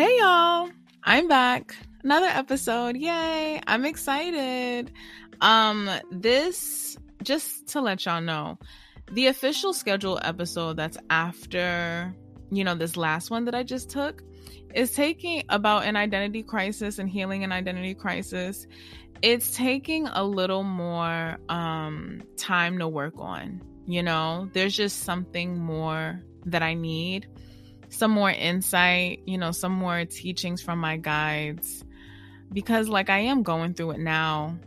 [0.00, 0.70] Hey y'all,
[1.04, 1.76] I'm back.
[2.02, 2.96] Another episode.
[2.96, 3.60] Yay.
[3.66, 4.90] I'm excited.
[5.42, 8.58] Um this just to let y'all know,
[9.12, 12.16] the official schedule episode that's after,
[12.50, 14.22] you know, this last one that I just took
[14.74, 18.66] is taking about an identity crisis and healing an identity crisis.
[19.20, 23.60] It's taking a little more um time to work on.
[23.86, 27.28] You know, there's just something more that I need
[27.90, 31.84] some more insight, you know, some more teachings from my guides
[32.52, 34.58] because like I am going through it now.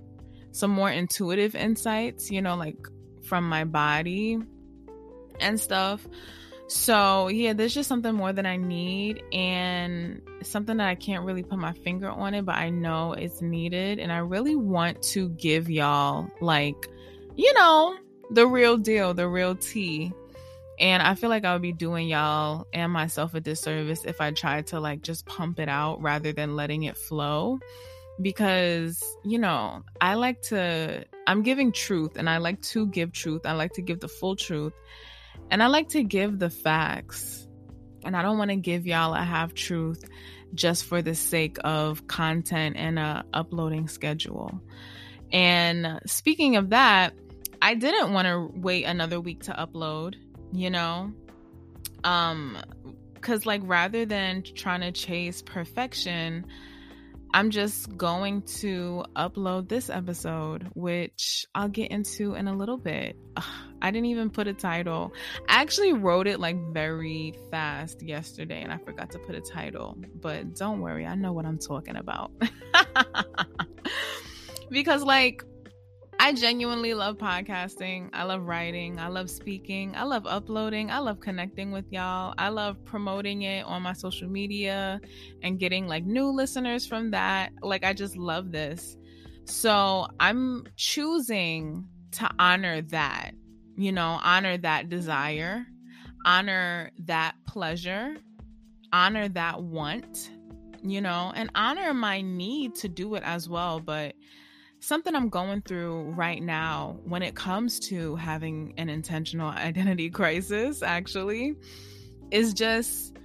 [0.52, 2.78] Some more intuitive insights, you know, like
[3.24, 4.38] from my body
[5.40, 6.06] and stuff.
[6.68, 11.44] So, yeah, there's just something more that I need and something that I can't really
[11.44, 15.30] put my finger on it, but I know it's needed and I really want to
[15.30, 16.88] give y'all like,
[17.36, 17.96] you know,
[18.32, 20.14] the real deal, the real tea
[20.84, 24.32] and I feel like I would be doing y'all and myself a disservice if I
[24.32, 27.60] tried to like just pump it out rather than letting it flow.
[28.22, 33.46] Because, you know, I like to, I'm giving truth and I like to give truth.
[33.46, 34.74] I like to give the full truth
[35.50, 37.48] and I like to give the facts.
[38.04, 40.04] And I don't want to give y'all a half truth
[40.54, 44.60] just for the sake of content and a uploading schedule.
[45.32, 47.14] And speaking of that,
[47.62, 50.16] I didn't want to wait another week to upload
[50.54, 51.12] you know?
[52.04, 52.58] Um
[53.22, 56.46] cuz like rather than trying to chase perfection,
[57.36, 63.18] I'm just going to upload this episode, which I'll get into in a little bit.
[63.36, 63.44] Ugh,
[63.82, 65.14] I didn't even put a title.
[65.50, 69.98] I actually wrote it like very fast yesterday and I forgot to put a title.
[70.22, 72.32] But don't worry, I know what I'm talking about.
[74.70, 75.44] because, like,
[76.20, 78.10] I genuinely love podcasting.
[78.14, 79.00] I love writing.
[79.00, 79.94] I love speaking.
[79.96, 80.90] I love uploading.
[80.90, 82.34] I love connecting with y'all.
[82.38, 85.02] I love promoting it on my social media
[85.42, 87.52] and getting like new listeners from that.
[87.62, 88.96] Like, I just love this.
[89.46, 93.32] So I'm choosing to honor that,
[93.76, 95.66] you know, honor that desire,
[96.26, 98.16] honor that pleasure,
[98.94, 100.30] honor that want,
[100.84, 103.80] you know, and honor my need to do it as well.
[103.80, 104.16] But
[104.84, 110.84] something I'm going through right now when it comes to having an intentional identity crisis,
[110.84, 111.56] actually,
[112.32, 113.16] is just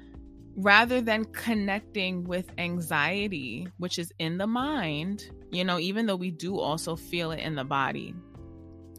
[0.57, 6.31] rather than connecting with anxiety, which is in the mind, you know, even though we
[6.31, 8.15] do also feel it in the body,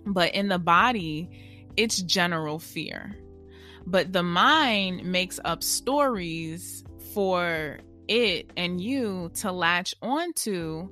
[0.05, 1.29] but in the body,
[1.77, 3.15] it's general fear.
[3.85, 6.83] But the mind makes up stories
[7.13, 10.89] for it and you to latch onto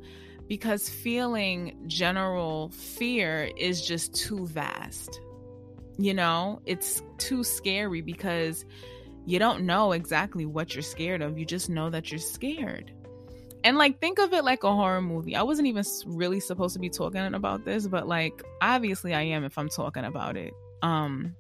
[0.48, 5.20] because feeling general fear is just too vast.
[5.98, 8.66] You know, it's too scary because
[9.26, 11.38] you don't know exactly what you're scared of.
[11.38, 12.92] You just know that you're scared.
[13.64, 15.36] And like, think of it like a horror movie.
[15.36, 19.44] I wasn't even really supposed to be talking about this, but like, obviously, I am
[19.44, 20.54] if I'm talking about it.
[20.82, 21.36] Um,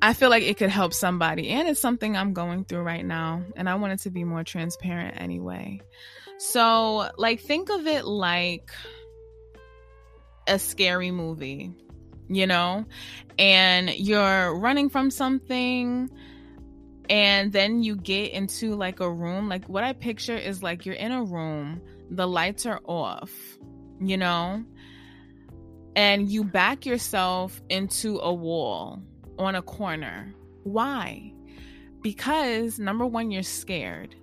[0.00, 3.42] I feel like it could help somebody, and it's something I'm going through right now,
[3.56, 5.80] and I wanted to be more transparent anyway.
[6.38, 8.70] So, like, think of it like
[10.46, 11.72] a scary movie,
[12.28, 12.84] you know,
[13.38, 16.10] and you're running from something,
[17.08, 19.48] and then you get into like a room.
[19.48, 23.32] Like, what I picture is like you're in a room, the lights are off,
[24.00, 24.64] you know,
[25.94, 29.02] and you back yourself into a wall
[29.38, 30.34] on a corner.
[30.64, 31.32] Why?
[32.02, 34.14] Because number one, you're scared.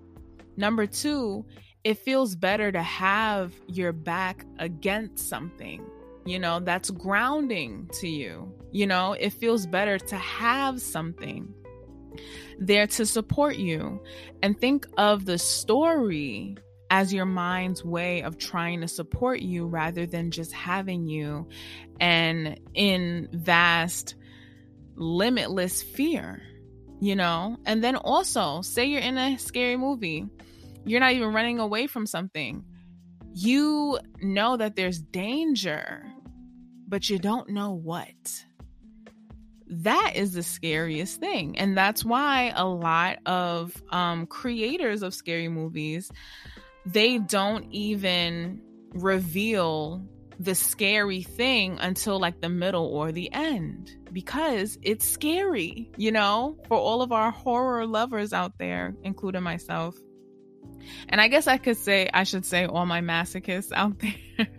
[0.58, 1.46] Number two,
[1.84, 5.86] it feels better to have your back against something,
[6.26, 8.54] you know, that's grounding to you.
[8.72, 11.54] You know, it feels better to have something
[12.60, 14.04] there to support you.
[14.44, 16.58] And think of the story
[16.92, 21.48] as your mind's way of trying to support you rather than just having you
[22.00, 24.16] and in vast,
[24.96, 26.42] limitless fear,
[27.00, 27.58] you know?
[27.66, 30.26] And then also, say you're in a scary movie
[30.86, 32.64] you're not even running away from something.
[33.34, 36.04] You know that there's danger,
[36.88, 38.46] but you don't know what.
[39.68, 41.58] That is the scariest thing.
[41.60, 46.12] And that's why a lot of um, creators of scary movies,
[46.86, 48.62] they don't even
[48.94, 50.04] reveal
[50.40, 56.58] the scary thing until like the middle or the end because it's scary, you know,
[56.68, 59.96] for all of our horror lovers out there, including myself.
[61.08, 64.48] And I guess I could say, I should say, all my masochists out there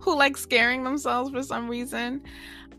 [0.00, 2.22] who like scaring themselves for some reason.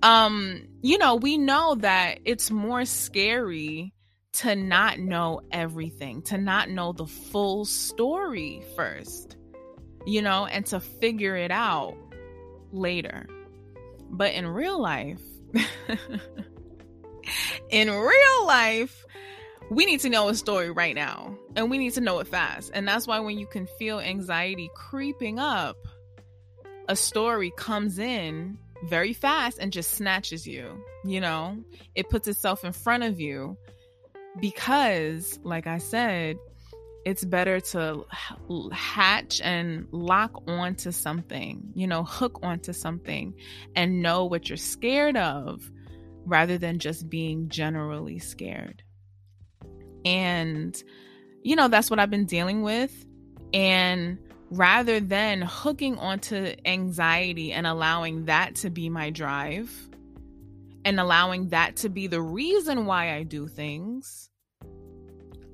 [0.03, 3.93] Um, you know, we know that it's more scary
[4.33, 9.37] to not know everything, to not know the full story first,
[10.05, 11.95] you know, and to figure it out
[12.71, 13.27] later.
[14.09, 15.21] But in real life,
[17.69, 19.05] in real life,
[19.69, 22.71] we need to know a story right now and we need to know it fast.
[22.73, 25.77] And that's why when you can feel anxiety creeping up,
[26.87, 30.83] a story comes in very fast and just snatches you.
[31.03, 31.63] You know,
[31.95, 33.57] it puts itself in front of you
[34.39, 36.37] because, like I said,
[37.05, 38.05] it's better to
[38.71, 43.35] hatch and lock onto something, you know, hook onto something
[43.75, 45.61] and know what you're scared of
[46.25, 48.81] rather than just being generally scared.
[50.05, 50.81] And,
[51.41, 53.05] you know, that's what I've been dealing with.
[53.53, 54.19] And
[54.51, 59.71] rather than hooking onto anxiety and allowing that to be my drive
[60.83, 64.29] and allowing that to be the reason why I do things,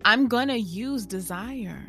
[0.03, 1.87] I'm going to use desire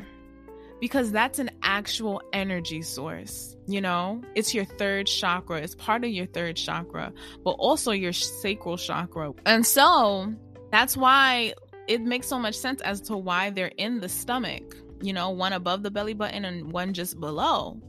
[0.79, 3.55] because that's an actual energy source.
[3.67, 7.13] You know, it's your third chakra, it's part of your third chakra,
[7.43, 9.33] but also your sacral chakra.
[9.45, 10.33] And so
[10.71, 11.53] that's why
[11.87, 15.53] it makes so much sense as to why they're in the stomach, you know, one
[15.53, 17.79] above the belly button and one just below.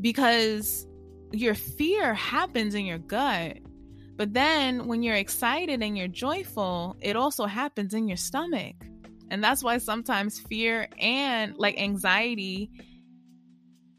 [0.00, 0.86] Because
[1.32, 3.58] your fear happens in your gut.
[4.16, 8.76] But then when you're excited and you're joyful, it also happens in your stomach.
[9.30, 12.70] And that's why sometimes fear and like anxiety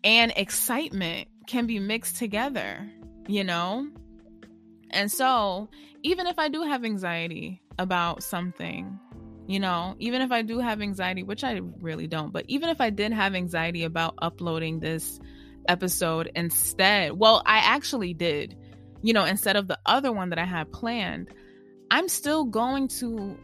[0.03, 2.89] and excitement can be mixed together,
[3.27, 3.87] you know?
[4.91, 5.69] And so,
[6.03, 8.99] even if I do have anxiety, about something,
[9.47, 12.81] you know, even if I do have anxiety, which I really don't, but even if
[12.81, 15.19] I did have anxiety about uploading this
[15.67, 18.55] episode instead, well, I actually did,
[19.01, 21.29] you know, instead of the other one that I had planned,
[21.91, 23.37] I'm still going to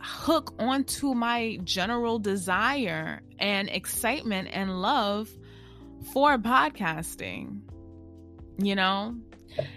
[0.00, 5.28] hook onto my general desire and excitement and love
[6.12, 7.60] for podcasting,
[8.58, 9.16] you know?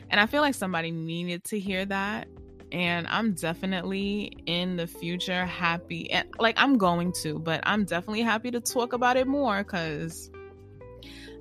[0.09, 2.27] And I feel like somebody needed to hear that
[2.71, 8.21] and I'm definitely in the future happy and like I'm going to, but I'm definitely
[8.21, 10.29] happy to talk about it more cuz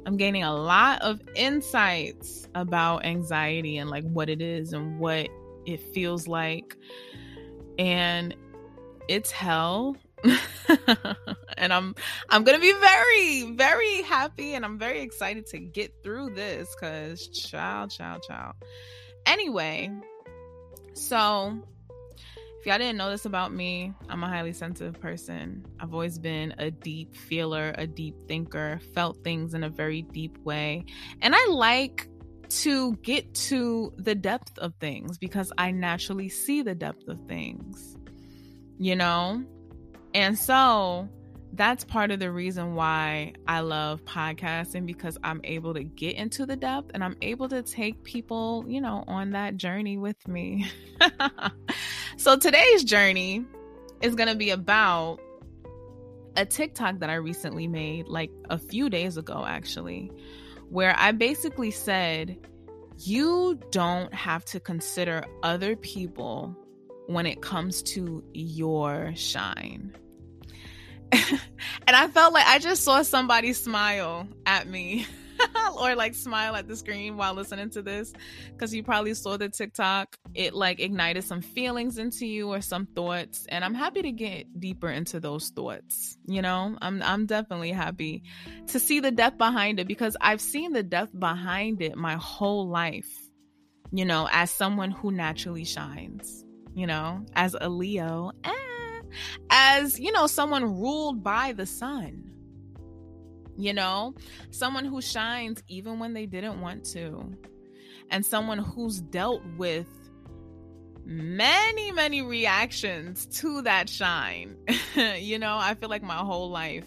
[0.07, 5.29] I'm gaining a lot of insights about anxiety and like what it is and what
[5.67, 6.77] it feels like.
[7.79, 8.37] And
[9.09, 9.97] it's hell.
[11.65, 11.95] and I'm
[12.29, 17.27] I'm to be very very happy and I'm very excited to get through this cuz
[17.29, 18.55] child child child.
[19.27, 19.91] Anyway,
[20.95, 21.61] so,
[22.61, 25.67] if y'all didn't know this about me, I'm a highly sensitive person.
[25.81, 30.39] I've always been a deep feeler, a deep thinker, felt things in a very deep
[30.39, 30.85] way.
[31.21, 32.09] And I like
[32.49, 37.97] to get to the depth of things because I naturally see the depth of things,
[38.79, 39.45] you know?
[40.15, 41.09] And so,
[41.57, 46.47] that's part of the reason why I love podcasting because I'm able to get into
[46.47, 50.67] the depth and I'm able to take people, you know, on that journey with me.
[52.17, 53.45] so today's journey
[54.01, 55.21] is going to be about
[56.37, 60.11] a TikTok that I recently made, like a few days ago, actually,
[60.71, 62.37] where I basically said,
[62.99, 66.57] you don't have to consider other people
[67.07, 69.95] when it comes to your shine
[71.13, 75.07] and I felt like I just saw somebody smile at me
[75.81, 78.13] or like smile at the screen while listening to this
[78.53, 80.17] because you probably saw the TikTok.
[80.35, 84.59] It like ignited some feelings into you or some thoughts, and I'm happy to get
[84.59, 86.17] deeper into those thoughts.
[86.27, 88.23] You know, I'm I'm definitely happy
[88.69, 92.69] to see the depth behind it because I've seen the depth behind it my whole
[92.69, 93.11] life.
[93.93, 96.45] You know, as someone who naturally shines.
[96.75, 98.33] You know, as a Leo.
[99.51, 102.31] As, you know, someone ruled by the sun.
[103.57, 104.15] You know,
[104.51, 107.33] someone who shines even when they didn't want to,
[108.11, 109.87] and someone who's dealt with
[111.05, 114.57] many, many reactions to that shine.
[115.19, 116.87] you know, I feel like my whole life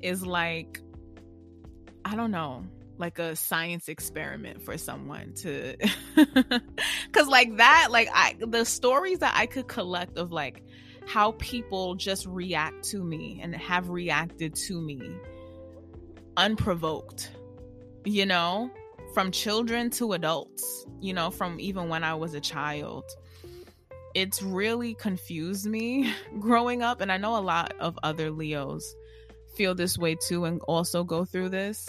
[0.00, 0.80] is like,
[2.04, 2.64] I don't know,
[2.98, 5.76] like a science experiment for someone to
[7.12, 10.62] cuz like that like I the stories that I could collect of like
[11.06, 15.00] how people just react to me and have reacted to me
[16.36, 17.30] unprovoked,
[18.04, 18.70] you know,
[19.12, 23.04] from children to adults, you know, from even when I was a child.
[24.14, 27.00] It's really confused me growing up.
[27.00, 28.94] And I know a lot of other Leos
[29.54, 31.88] feel this way too and also go through this.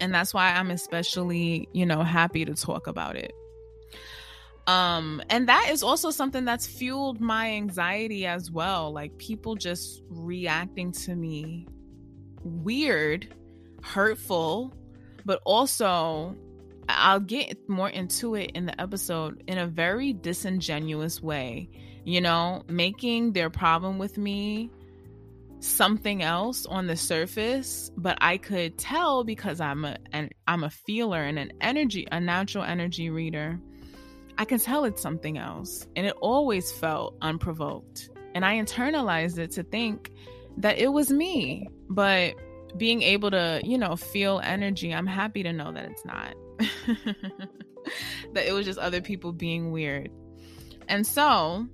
[0.00, 3.32] And that's why I'm especially, you know, happy to talk about it.
[4.66, 8.92] Um, and that is also something that's fueled my anxiety as well.
[8.92, 11.68] Like people just reacting to me
[12.42, 13.32] weird,
[13.82, 14.74] hurtful,
[15.24, 16.36] but also
[16.88, 21.68] I'll get more into it in the episode in a very disingenuous way,
[22.04, 24.70] you know, making their problem with me
[25.60, 30.70] something else on the surface, but I could tell because I'm a and I'm a
[30.70, 33.60] feeler and an energy, a natural energy reader.
[34.38, 35.86] I can tell it's something else.
[35.96, 38.10] And it always felt unprovoked.
[38.34, 40.12] And I internalized it to think
[40.58, 41.68] that it was me.
[41.88, 42.34] But
[42.76, 46.34] being able to, you know, feel energy, I'm happy to know that it's not.
[48.32, 50.10] that it was just other people being weird.
[50.88, 51.66] And so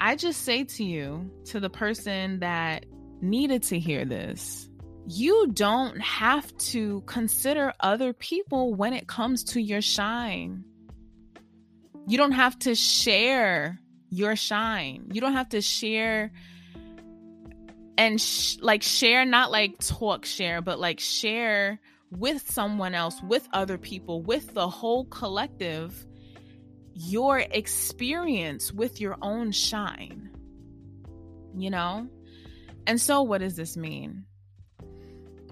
[0.00, 2.86] I just say to you, to the person that
[3.20, 4.68] needed to hear this,
[5.06, 10.64] you don't have to consider other people when it comes to your shine.
[12.08, 15.10] You don't have to share your shine.
[15.12, 16.32] You don't have to share
[17.98, 21.78] and sh- like share, not like talk share, but like share
[22.10, 26.06] with someone else, with other people, with the whole collective,
[26.94, 30.30] your experience with your own shine.
[31.54, 32.08] You know?
[32.86, 34.24] And so, what does this mean?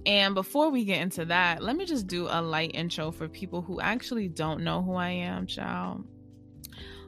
[0.06, 3.60] And before we get into that, let me just do a light intro for people
[3.60, 6.06] who actually don't know who I am, child.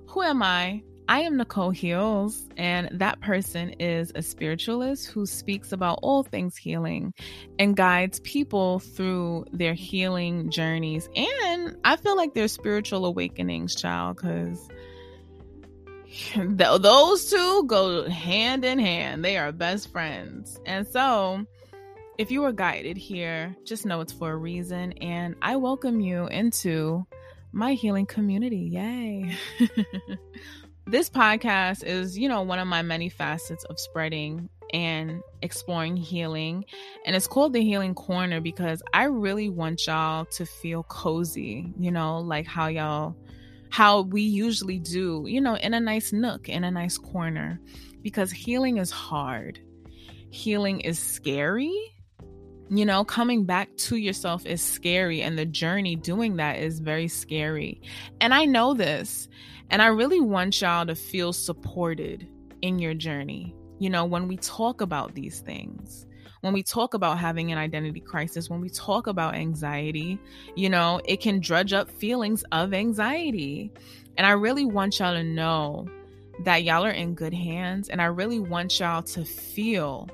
[0.09, 0.83] Who am I?
[1.07, 6.57] I am Nicole Heals, and that person is a spiritualist who speaks about all things
[6.57, 7.13] healing
[7.59, 11.11] and guides people through their healing journeys.
[11.15, 14.67] And I feel like they're spiritual awakenings, child, because
[16.37, 19.23] those two go hand in hand.
[19.23, 20.59] They are best friends.
[20.65, 21.45] And so,
[22.17, 24.93] if you were guided here, just know it's for a reason.
[24.93, 27.07] And I welcome you into
[27.53, 28.71] my healing community.
[28.73, 29.37] Yay.
[30.87, 36.65] this podcast is, you know, one of my many facets of spreading and exploring healing.
[37.05, 41.91] And it's called the Healing Corner because I really want y'all to feel cozy, you
[41.91, 43.17] know, like how y'all,
[43.71, 47.61] how we usually do, you know, in a nice nook, in a nice corner,
[48.03, 49.61] because healing is hard.
[50.31, 51.75] Healing is scary.
[52.71, 57.09] You know, coming back to yourself is scary, and the journey doing that is very
[57.09, 57.81] scary.
[58.21, 59.29] And I know this.
[59.71, 62.27] And I really want y'all to feel supported
[62.63, 63.55] in your journey.
[63.79, 66.07] You know, when we talk about these things,
[66.41, 70.19] when we talk about having an identity crisis, when we talk about anxiety,
[70.57, 73.73] you know, it can drudge up feelings of anxiety.
[74.17, 75.87] And I really want y'all to know
[76.45, 77.89] that y'all are in good hands.
[77.89, 80.09] And I really want y'all to feel,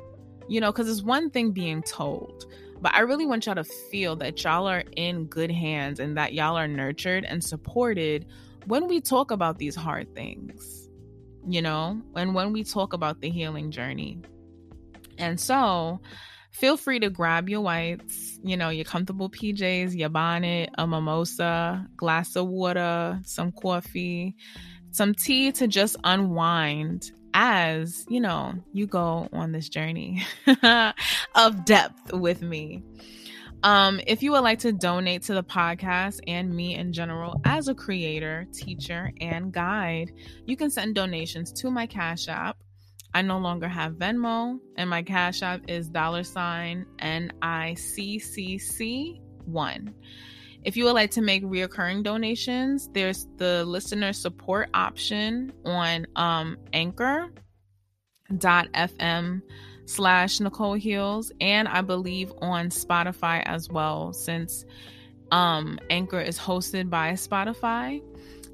[0.48, 2.46] you know, because it's one thing being told,
[2.80, 6.34] but I really want y'all to feel that y'all are in good hands and that
[6.34, 8.26] y'all are nurtured and supported
[8.66, 10.88] when we talk about these hard things,
[11.46, 14.20] you know, and when we talk about the healing journey.
[15.18, 16.00] And so,
[16.50, 21.86] feel free to grab your whites, you know, your comfortable PJs, your bonnet, a mimosa,
[21.96, 24.34] glass of water, some coffee,
[24.90, 30.24] some tea to just unwind as, you know, you go on this journey
[31.34, 32.82] of depth with me.
[33.64, 37.68] Um, if you would like to donate to the podcast and me in general as
[37.68, 40.12] a creator, teacher, and guide,
[40.44, 42.58] you can send donations to my Cash App.
[43.14, 48.18] I no longer have Venmo, and my Cash App is dollar sign N I C
[48.18, 49.94] C C one.
[50.64, 56.56] If you would like to make reoccurring donations, there's the listener support option on um,
[56.72, 57.32] anchor.fm
[59.86, 64.64] slash Nicole Heals, and I believe on Spotify as well, since
[65.30, 68.02] um, Anchor is hosted by Spotify.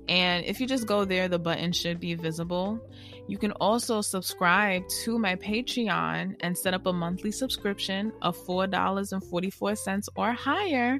[0.08, 2.80] And if you just go there, the button should be visible.
[3.30, 10.08] You can also subscribe to my Patreon and set up a monthly subscription of $4.44
[10.16, 10.98] or higher.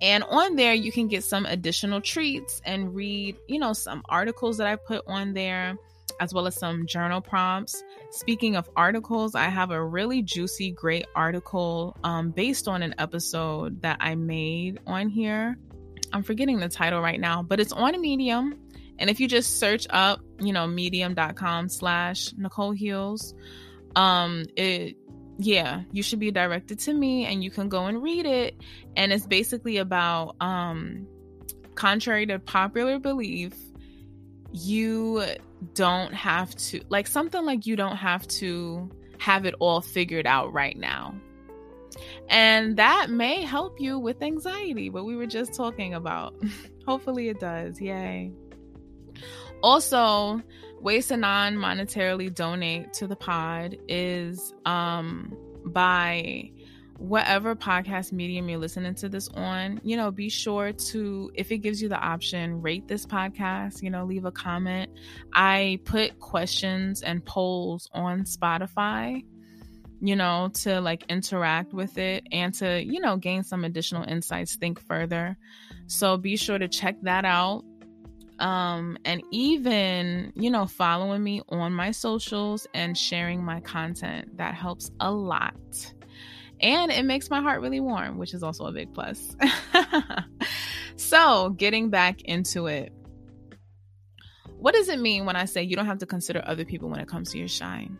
[0.00, 4.58] And on there, you can get some additional treats and read, you know, some articles
[4.58, 5.74] that I put on there
[6.20, 7.82] as well as some journal prompts.
[8.12, 13.82] Speaking of articles, I have a really juicy, great article um, based on an episode
[13.82, 15.58] that I made on here.
[16.12, 18.60] I'm forgetting the title right now, but it's on Medium.
[19.00, 23.34] And if you just search up, you know, medium.com slash Nicole Heals,
[23.96, 24.96] um, it
[25.36, 28.56] yeah, you should be directed to me and you can go and read it.
[28.96, 31.06] And it's basically about um
[31.74, 33.52] contrary to popular belief,
[34.52, 35.24] you
[35.72, 40.52] don't have to like something like you don't have to have it all figured out
[40.52, 41.14] right now.
[42.28, 46.34] And that may help you with anxiety, what we were just talking about.
[46.86, 47.80] Hopefully, it does.
[47.80, 48.32] Yay.
[49.64, 50.42] Also,
[50.82, 56.50] ways to non monetarily donate to the pod is um, by
[56.98, 61.58] whatever podcast medium you're listening to this on, you know, be sure to, if it
[61.58, 64.90] gives you the option, rate this podcast, you know, leave a comment.
[65.32, 69.24] I put questions and polls on Spotify,
[70.02, 74.56] you know, to like interact with it and to, you know, gain some additional insights,
[74.56, 75.38] think further.
[75.86, 77.64] So be sure to check that out.
[78.40, 84.36] Um, and even, you know, following me on my socials and sharing my content.
[84.38, 85.54] That helps a lot
[86.60, 89.36] and it makes my heart really warm, which is also a big plus.
[90.96, 92.92] so, getting back into it.
[94.56, 97.00] What does it mean when I say you don't have to consider other people when
[97.00, 97.98] it comes to your shine?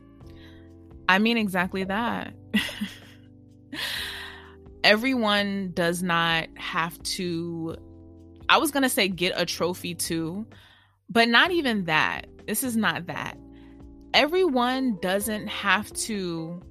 [1.08, 2.32] I mean exactly that.
[4.84, 7.76] Everyone does not have to,
[8.48, 10.46] I was to say get a trophy too,
[11.08, 12.26] but not even that.
[12.46, 13.38] This is not that.
[14.12, 16.62] Everyone doesn't have to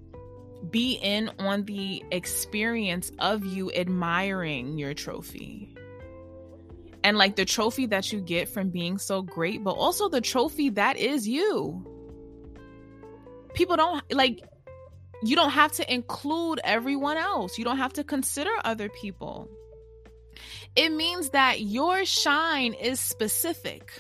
[0.70, 5.76] be in on the experience of you admiring your trophy.
[7.04, 10.70] And like the trophy that you get from being so great, but also the trophy
[10.72, 11.86] that is you.
[13.54, 14.40] People don't like,
[15.22, 19.50] you don't have to include everyone else, you don't have to consider other people.
[20.76, 23.92] It means that your shine is specific.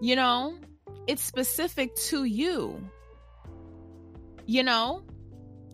[0.00, 0.58] You know,
[1.06, 2.82] it's specific to you.
[4.46, 5.02] You know,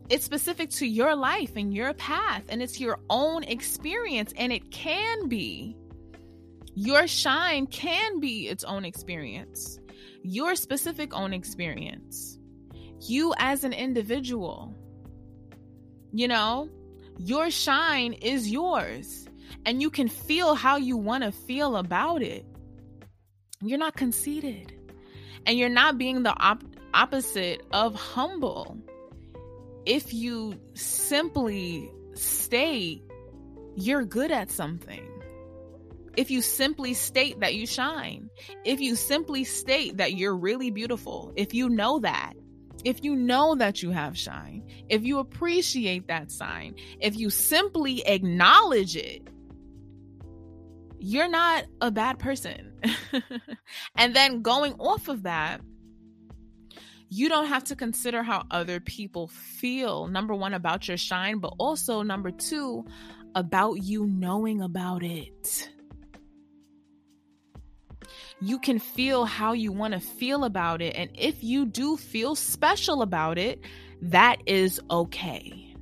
[0.09, 4.71] it's specific to your life and your path, and it's your own experience, and it
[4.71, 5.77] can be.
[6.75, 9.79] Your shine can be its own experience,
[10.23, 12.37] your specific own experience.
[13.01, 14.75] You as an individual,
[16.13, 16.69] you know,
[17.19, 19.24] your shine is yours,
[19.65, 22.45] and you can feel how you want to feel about it.
[23.61, 24.73] You're not conceited,
[25.47, 28.79] and you're not being the op- opposite of humble
[29.87, 33.03] if you simply state
[33.77, 35.07] you're good at something,
[36.17, 38.31] if you simply state that you shine,
[38.65, 42.35] if you simply state that you're really beautiful, if you know that,
[42.85, 48.07] if you know that you have shine, if you appreciate that sign, if you simply
[48.07, 49.27] acknowledge it,
[51.05, 52.73] you're not a bad person.
[53.95, 55.61] and then going off of that,
[57.11, 61.53] you don't have to consider how other people feel, number one, about your shine, but
[61.59, 62.87] also, number two,
[63.35, 65.69] about you knowing about it.
[68.41, 70.97] You can feel how you want to feel about it.
[70.97, 73.61] And if you do feel special about it,
[74.01, 75.75] that is okay.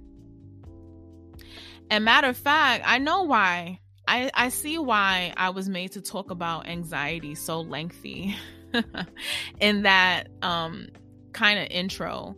[1.91, 3.79] And matter of fact, I know why.
[4.07, 8.37] I, I see why I was made to talk about anxiety so lengthy.
[9.61, 10.89] in that um
[11.33, 12.37] kind of intro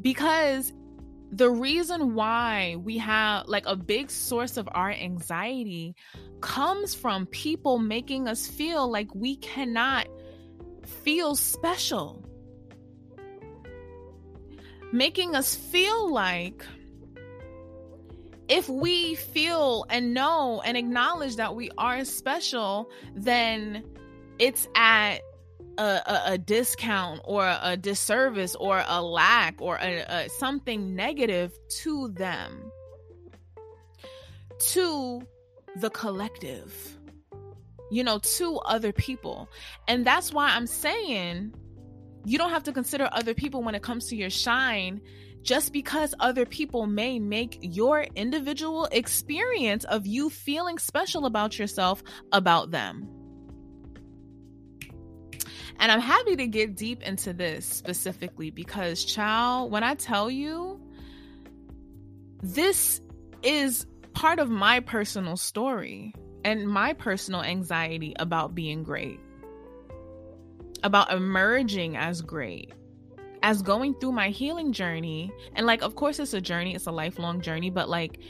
[0.00, 0.72] because
[1.30, 5.94] the reason why we have like a big source of our anxiety
[6.40, 10.06] comes from people making us feel like we cannot
[11.02, 12.24] feel special.
[14.90, 16.64] Making us feel like
[18.48, 23.84] if we feel and know and acknowledge that we are special, then
[24.38, 25.18] it's at
[25.76, 31.52] a, a, a, discount or a disservice or a lack or a, a, something negative
[31.82, 32.72] to them,
[34.58, 35.22] to
[35.76, 36.96] the collective,
[37.90, 39.48] you know, to other people.
[39.86, 41.54] And that's why I'm saying
[42.24, 45.00] you don't have to consider other people when it comes to your shine
[45.48, 52.02] just because other people may make your individual experience of you feeling special about yourself
[52.32, 53.08] about them.
[55.78, 60.82] And I'm happy to get deep into this specifically because, child, when I tell you,
[62.42, 63.00] this
[63.42, 66.12] is part of my personal story
[66.44, 69.18] and my personal anxiety about being great,
[70.82, 72.74] about emerging as great,
[73.42, 75.32] as going through my healing journey.
[75.54, 78.20] And, like, of course, it's a journey, it's a lifelong journey, but like,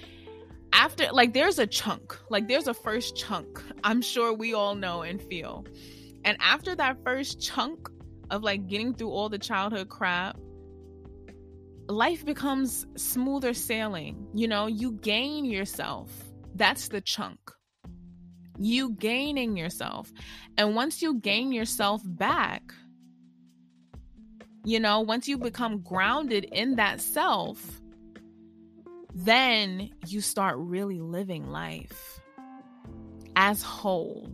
[0.72, 5.02] after, like, there's a chunk, like, there's a first chunk, I'm sure we all know
[5.02, 5.64] and feel
[6.24, 7.88] and after that first chunk
[8.30, 10.36] of like getting through all the childhood crap,
[11.88, 14.26] life becomes smoother sailing.
[14.34, 16.10] You know, you gain yourself.
[16.54, 17.38] That's the chunk.
[18.58, 20.12] You gaining yourself.
[20.56, 22.74] And once you gain yourself back,
[24.68, 27.80] you know, once you become grounded in that self,
[29.14, 32.20] then you start really living life
[33.34, 34.30] as whole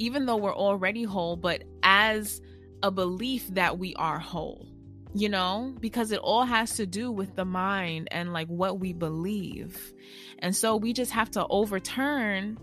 [0.00, 2.40] even though we're already whole, but as
[2.82, 4.66] a belief that we are whole,
[5.12, 8.94] you know, because it all has to do with the mind and like what we
[8.94, 9.92] believe.
[10.38, 12.56] And so we just have to overturn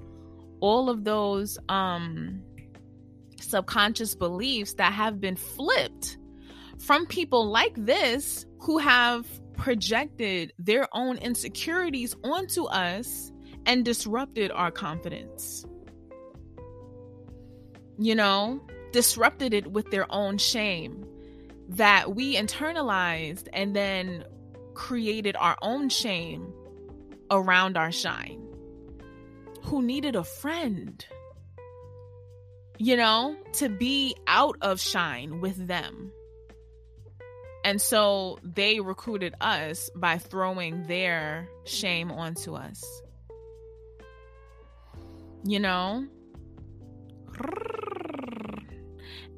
[0.61, 2.41] all of those um
[3.39, 6.17] subconscious beliefs that have been flipped
[6.79, 9.25] from people like this who have
[9.57, 13.31] projected their own insecurities onto us
[13.65, 15.65] and disrupted our confidence.
[17.99, 18.61] You know,
[18.91, 21.05] disrupted it with their own shame
[21.69, 24.23] that we internalized and then
[24.73, 26.53] created our own shame
[27.29, 28.41] around our shine.
[29.63, 31.03] Who needed a friend,
[32.77, 36.11] you know, to be out of shine with them.
[37.67, 42.81] And so they recruited us by throwing their shame onto us.
[45.43, 46.07] You know?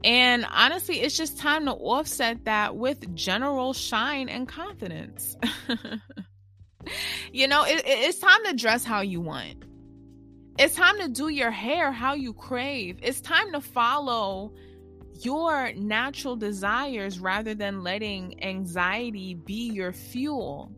[0.04, 5.36] And honestly, it's just time to offset that with general shine and confidence.
[7.34, 9.64] you know, it, it's time to dress how you want.
[10.60, 13.00] It's time to do your hair how you crave.
[13.02, 14.54] It's time to follow
[15.24, 20.72] your natural desires rather than letting anxiety be your fuel.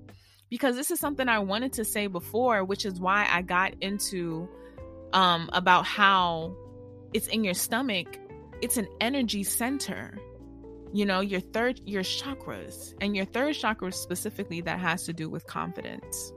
[0.50, 4.50] Because this is something I wanted to say before, which is why I got into
[5.14, 6.56] um, about how
[7.14, 8.18] it's in your stomach,
[8.62, 10.18] it's an energy center.
[10.94, 15.30] You know, your third, your chakras, and your third chakra specifically that has to do
[15.30, 16.34] with confidence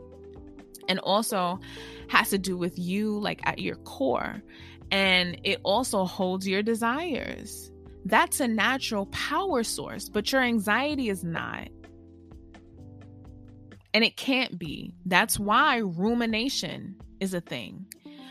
[0.88, 1.58] and also
[2.08, 4.42] has to do with you, like at your core.
[4.92, 7.72] And it also holds your desires
[8.04, 11.68] that's a natural power source, but your anxiety is not.
[13.94, 14.94] And it can't be.
[15.06, 17.86] That's why rumination is a thing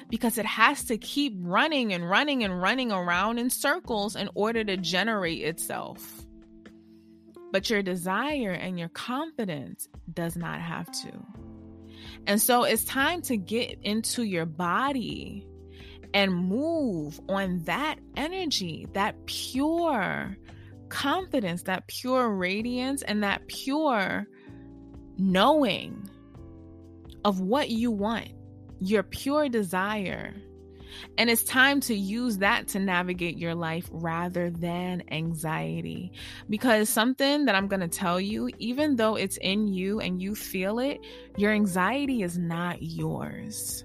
[0.09, 4.63] because it has to keep running and running and running around in circles in order
[4.63, 5.99] to generate itself.
[7.51, 11.11] But your desire and your confidence does not have to.
[12.27, 15.47] And so it's time to get into your body
[16.13, 20.37] and move on that energy, that pure
[20.89, 24.27] confidence, that pure radiance, and that pure
[25.17, 26.09] knowing
[27.25, 28.29] of what you want,
[28.79, 30.33] your pure desire.
[31.17, 36.11] And it's time to use that to navigate your life rather than anxiety.
[36.49, 40.35] Because something that I'm going to tell you, even though it's in you and you
[40.35, 40.99] feel it,
[41.37, 43.83] your anxiety is not yours.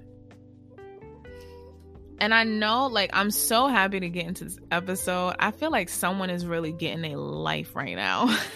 [2.20, 5.36] And I know, like, I'm so happy to get into this episode.
[5.38, 8.36] I feel like someone is really getting a life right now.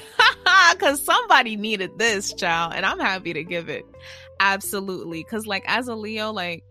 [0.73, 2.73] Because somebody needed this, child.
[2.75, 3.85] And I'm happy to give it.
[4.41, 5.23] Absolutely.
[5.23, 6.65] Because, like, as a Leo, like,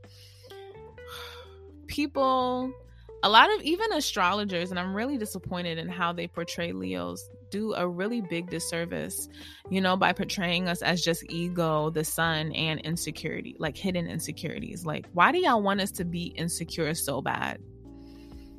[1.88, 2.73] people,
[3.21, 7.73] a lot of even astrologers, and I'm really disappointed in how they portray Leos do
[7.73, 9.29] a really big disservice,
[9.69, 14.85] you know, by portraying us as just ego, the sun, and insecurity, like hidden insecurities.
[14.85, 17.61] Like, why do y'all want us to be insecure so bad?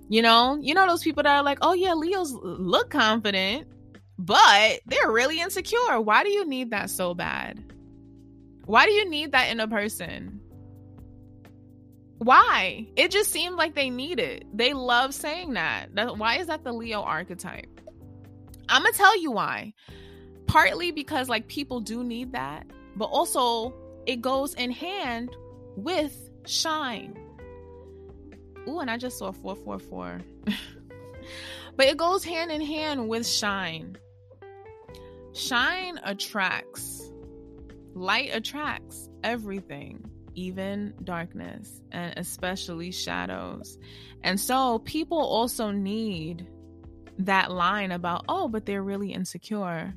[0.09, 3.67] You know, you know those people that are like, oh yeah, Leos look confident,
[4.19, 6.01] but they're really insecure.
[6.01, 7.65] Why do you need that so bad?
[8.67, 10.41] Why do you need that in a person?
[12.19, 12.87] Why?
[12.95, 14.45] It just seemed like they need it.
[14.55, 15.95] They love saying that.
[15.95, 16.19] that.
[16.19, 17.81] Why is that the Leo archetype?
[18.69, 19.75] I'm gonna tell you why.
[20.47, 23.75] Partly because like people do need that, but also
[24.07, 25.35] it goes in hand
[25.77, 27.19] with shine.
[28.69, 30.21] Ooh, and I just saw 444.
[31.77, 33.97] but it goes hand in hand with shine.
[35.33, 37.11] Shine attracts.
[37.95, 43.79] Light attracts everything, even darkness, and especially shadows.
[44.23, 46.47] And so people also need
[47.27, 49.95] that line about, oh, but they're really insecure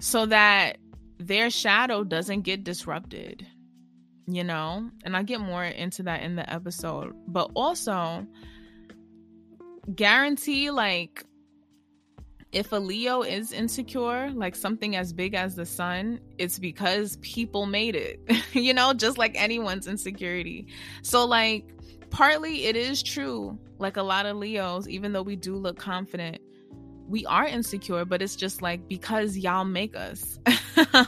[0.00, 0.78] so that
[1.18, 3.46] their shadow doesn't get disrupted,
[4.26, 4.90] you know?
[5.04, 7.14] And I get more into that in the episode.
[7.28, 8.26] But also,
[9.94, 11.24] guarantee like
[12.52, 17.66] if a Leo is insecure, like something as big as the sun, it's because people
[17.66, 18.20] made it,
[18.52, 20.66] you know, just like anyone's insecurity.
[21.02, 21.64] So, like,
[22.12, 26.38] partly it is true like a lot of leos even though we do look confident
[27.08, 30.38] we are insecure but it's just like because y'all make us.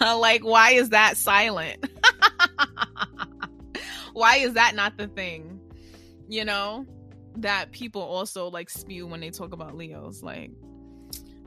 [0.00, 1.88] Like why is that silent?
[4.12, 5.60] Why is that not the thing?
[6.28, 6.86] You know
[7.36, 10.22] that people also like spew when they talk about leos.
[10.22, 10.52] Like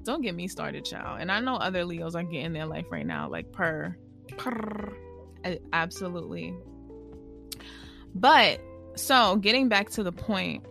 [0.03, 1.21] don't get me started child.
[1.21, 3.95] And i know other leos are getting their life right now like per
[4.37, 4.93] per
[5.73, 6.53] absolutely.
[8.13, 8.59] But
[8.97, 10.65] so, getting back to the point,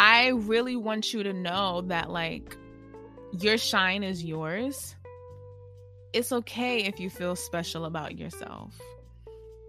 [0.00, 2.56] I really want you to know that, like,
[3.32, 4.94] your shine is yours.
[6.12, 8.78] It's okay if you feel special about yourself.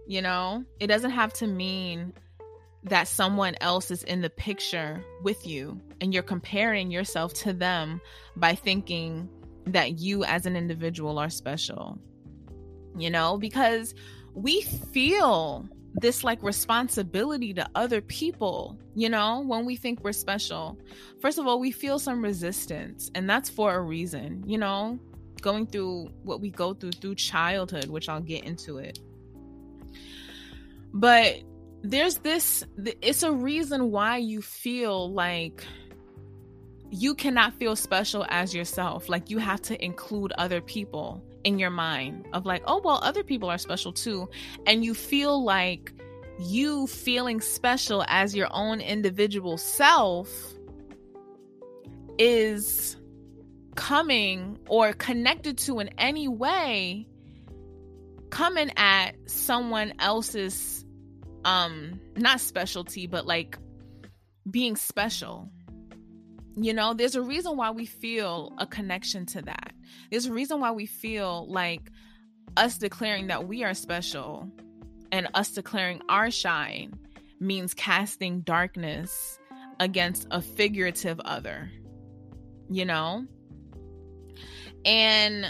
[0.06, 2.12] You know, it doesn't have to mean
[2.84, 8.00] that someone else is in the picture with you and you're comparing yourself to them
[8.36, 9.28] by thinking
[9.66, 11.98] that you as an individual are special.
[12.96, 13.94] You know, because
[14.34, 15.68] we feel
[16.00, 20.78] this like responsibility to other people, you know, when we think we're special.
[21.20, 24.98] First of all, we feel some resistance, and that's for a reason, you know,
[25.40, 28.98] going through what we go through through childhood, which I'll get into it.
[30.92, 31.42] But
[31.82, 32.64] there's this,
[33.00, 35.64] it's a reason why you feel like
[36.90, 39.08] you cannot feel special as yourself.
[39.08, 43.22] Like you have to include other people in your mind of like, oh, well, other
[43.22, 44.28] people are special too.
[44.66, 45.92] And you feel like
[46.40, 50.28] you feeling special as your own individual self
[52.18, 52.96] is
[53.76, 57.06] coming or connected to in any way
[58.30, 60.84] coming at someone else's
[61.44, 63.58] um not specialty but like
[64.50, 65.50] being special
[66.56, 69.72] you know, there's a reason why we feel a connection to that.
[70.10, 71.90] There's a reason why we feel like
[72.56, 74.50] us declaring that we are special
[75.12, 76.98] and us declaring our shine
[77.38, 79.38] means casting darkness
[79.78, 81.70] against a figurative other,
[82.70, 83.26] you know?
[84.86, 85.44] And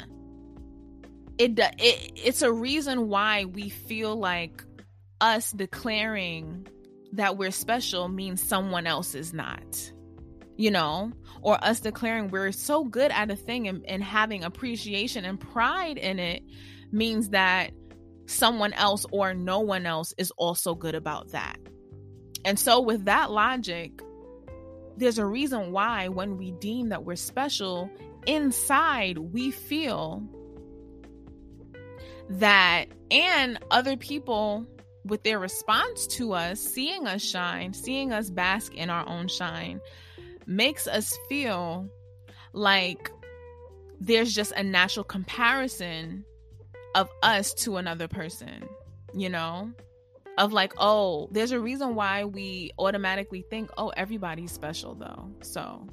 [1.38, 4.64] it, it it's a reason why we feel like
[5.20, 6.66] us declaring
[7.12, 9.92] that we're special means someone else is not
[10.56, 15.24] you know, or us declaring we're so good at a thing and, and having appreciation
[15.24, 16.42] and pride in it
[16.90, 17.70] means that
[18.26, 21.58] someone else or no one else is also good about that.
[22.44, 24.00] And so, with that logic,
[24.96, 27.90] there's a reason why when we deem that we're special,
[28.26, 30.22] inside we feel
[32.30, 34.66] that, and other people
[35.04, 39.80] with their response to us, seeing us shine, seeing us bask in our own shine,
[40.46, 41.88] makes us feel
[42.52, 43.10] like
[44.00, 46.24] there's just a natural comparison
[46.94, 48.68] of us to another person,
[49.14, 49.70] you know?
[50.38, 55.30] Of like, oh, there's a reason why we automatically think, oh, everybody's special though.
[55.42, 55.86] So,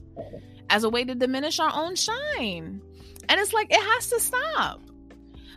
[0.69, 2.81] as a way to diminish our own shine.
[3.29, 4.81] And it's like, it has to stop.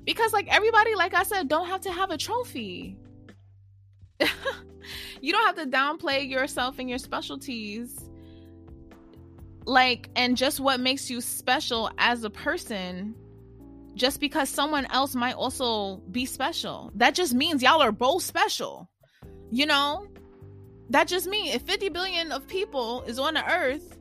[0.04, 2.96] Because, like, everybody, like I said, don't have to have a trophy.
[5.20, 8.08] you don't have to downplay yourself and your specialties
[9.66, 13.14] like and just what makes you special as a person
[13.94, 16.90] just because someone else might also be special.
[16.94, 18.88] That just means y'all are both special
[19.50, 20.06] you know?
[20.90, 23.98] That just means if 50 billion of people is on the earth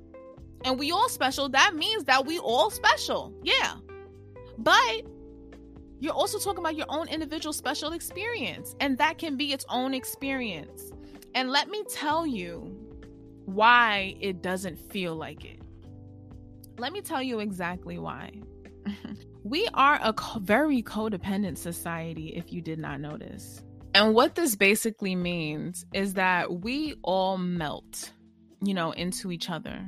[0.63, 3.33] and we all special that means that we all special.
[3.43, 3.75] Yeah.
[4.57, 5.03] But
[5.99, 9.93] you're also talking about your own individual special experience and that can be its own
[9.93, 10.91] experience.
[11.33, 12.61] And let me tell you
[13.45, 15.54] why it doesn't feel like it.
[16.77, 18.31] Let me tell you exactly why.
[19.43, 23.63] we are a co- very codependent society, if you did not notice.
[23.93, 28.11] And what this basically means is that we all melt,
[28.61, 29.87] you know, into each other.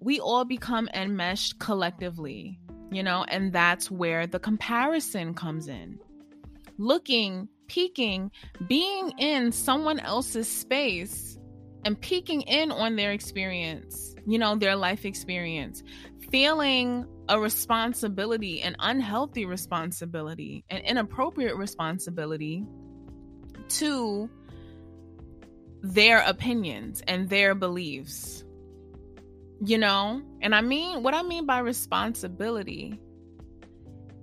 [0.00, 2.58] We all become enmeshed collectively,
[2.90, 6.00] you know, and that's where the comparison comes in.
[6.78, 8.32] Looking, peeking,
[8.66, 11.38] being in someone else's space
[11.84, 15.82] and peeking in on their experience, you know, their life experience,
[16.30, 22.64] feeling a responsibility, an unhealthy responsibility, an inappropriate responsibility
[23.68, 24.28] to
[25.82, 28.44] their opinions and their beliefs.
[29.64, 33.00] You know, and I mean, what I mean by responsibility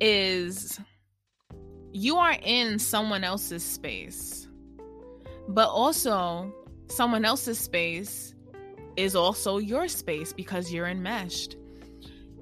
[0.02, 0.80] is
[1.92, 4.48] you are in someone else's space,
[5.48, 6.54] but also
[6.88, 8.36] someone else's space
[9.00, 11.56] is also your space because you're enmeshed.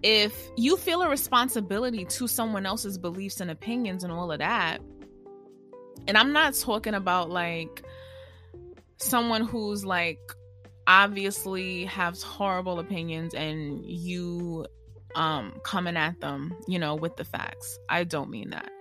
[0.01, 4.79] If you feel a responsibility to someone else's beliefs and opinions and all of that,
[6.07, 7.83] and I'm not talking about like
[8.97, 10.19] someone who's like
[10.87, 14.65] obviously has horrible opinions and you
[15.15, 17.77] um coming at them, you know, with the facts.
[17.87, 18.71] I don't mean that.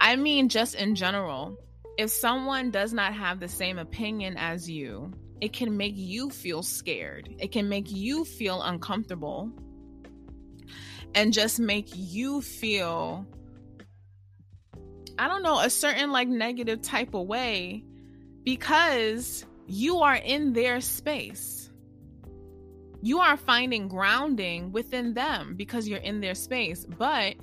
[0.00, 1.56] I mean just in general
[1.98, 6.62] if someone does not have the same opinion as you, it can make you feel
[6.62, 7.28] scared.
[7.38, 9.50] It can make you feel uncomfortable
[11.16, 13.26] and just make you feel
[15.18, 17.84] I don't know, a certain like negative type of way
[18.44, 21.70] because you are in their space.
[23.02, 26.86] you are finding grounding within them because you're in their space.
[26.86, 27.34] But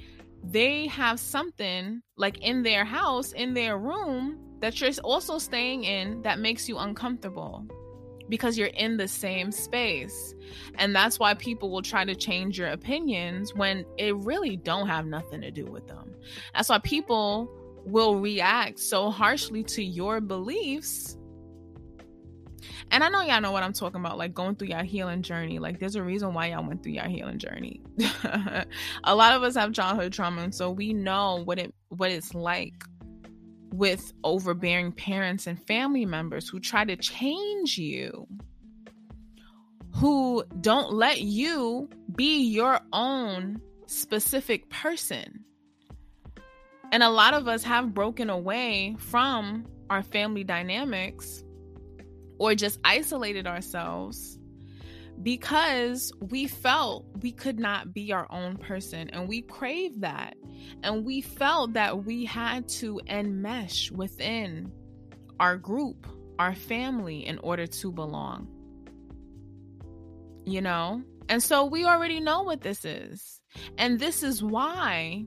[0.44, 6.22] they have something like in their house, in their room that you're also staying in
[6.24, 7.68] that makes you uncomfortable
[8.30, 10.36] because you're in the same space.
[10.76, 15.06] And that's why people will try to change your opinions when it really don't have
[15.06, 16.16] nothing to do with them.
[16.54, 17.52] That's why people
[17.86, 21.18] will react so harshly to your beliefs.
[22.92, 25.60] And I know y'all know what I'm talking about, like going through your healing journey.
[25.60, 27.82] Like, there's a reason why y'all went through your healing journey.
[29.04, 32.34] a lot of us have childhood trauma, and so we know what it what it's
[32.34, 32.74] like
[33.72, 38.28] with overbearing parents and family members who try to change you,
[39.96, 45.44] who don't let you be your own specific person.
[46.92, 51.44] And a lot of us have broken away from our family dynamics
[52.40, 54.39] or just isolated ourselves
[55.22, 60.36] because we felt we could not be our own person and we craved that.
[60.84, 64.72] And we felt that we had to enmesh within
[65.40, 68.48] our group, our family, in order to belong.
[70.46, 71.02] You know?
[71.28, 73.42] And so we already know what this is.
[73.78, 75.26] And this is why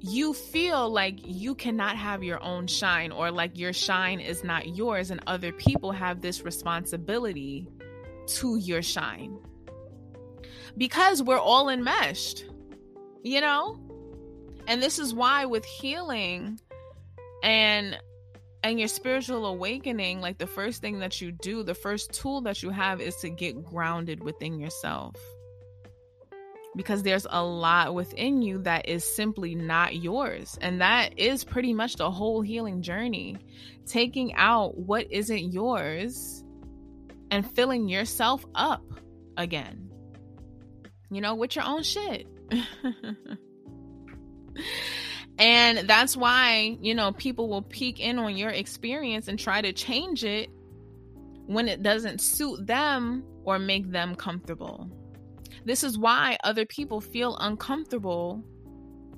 [0.00, 4.76] you feel like you cannot have your own shine or like your shine is not
[4.76, 7.68] yours and other people have this responsibility
[8.26, 9.38] to your shine
[10.76, 12.44] because we're all enmeshed,
[13.22, 13.78] you know?
[14.66, 16.60] And this is why with healing
[17.42, 17.98] and
[18.64, 22.62] and your spiritual awakening, like the first thing that you do, the first tool that
[22.62, 25.16] you have is to get grounded within yourself.
[26.76, 30.56] Because there's a lot within you that is simply not yours.
[30.60, 33.36] And that is pretty much the whole healing journey.
[33.84, 36.44] Taking out what isn't yours
[37.32, 38.84] and filling yourself up
[39.38, 39.90] again.
[41.10, 42.28] You know, with your own shit.
[45.38, 49.72] and that's why, you know, people will peek in on your experience and try to
[49.72, 50.50] change it
[51.46, 54.90] when it doesn't suit them or make them comfortable.
[55.64, 58.44] This is why other people feel uncomfortable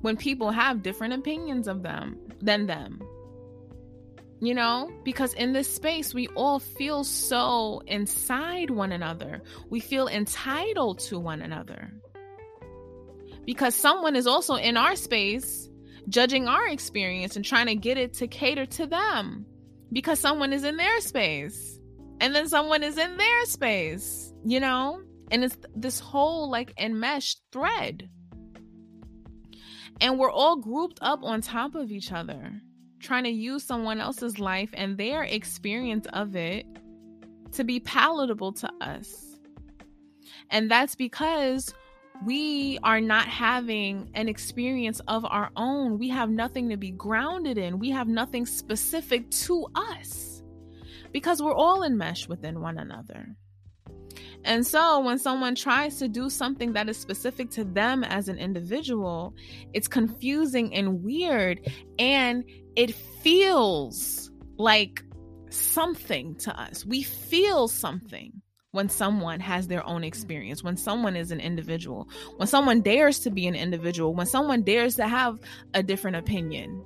[0.01, 3.01] when people have different opinions of them than them
[4.41, 9.41] you know because in this space we all feel so inside one another.
[9.69, 11.93] We feel entitled to one another.
[13.45, 15.69] Because someone is also in our space
[16.09, 19.45] judging our experience and trying to get it to cater to them.
[19.91, 21.79] Because someone is in their space
[22.19, 25.01] and then someone is in their space you know?
[25.31, 28.09] And it's this whole like enmeshed thread.
[29.99, 32.61] And we're all grouped up on top of each other
[32.99, 36.65] trying to use someone else's life and their experience of it
[37.53, 39.39] to be palatable to us.
[40.49, 41.73] And that's because
[42.23, 45.97] we are not having an experience of our own.
[45.97, 47.79] We have nothing to be grounded in.
[47.79, 50.43] We have nothing specific to us
[51.11, 53.35] because we're all enmeshed within one another.
[54.45, 58.37] And so when someone tries to do something that is specific to them as an
[58.37, 59.33] individual,
[59.73, 61.67] it's confusing and weird.
[61.97, 65.03] And it feels like
[65.49, 66.85] something to us.
[66.85, 72.47] We feel something when someone has their own experience, when someone is an individual, when
[72.47, 75.39] someone dares to be an individual, when someone dares to have
[75.73, 76.83] a different opinion.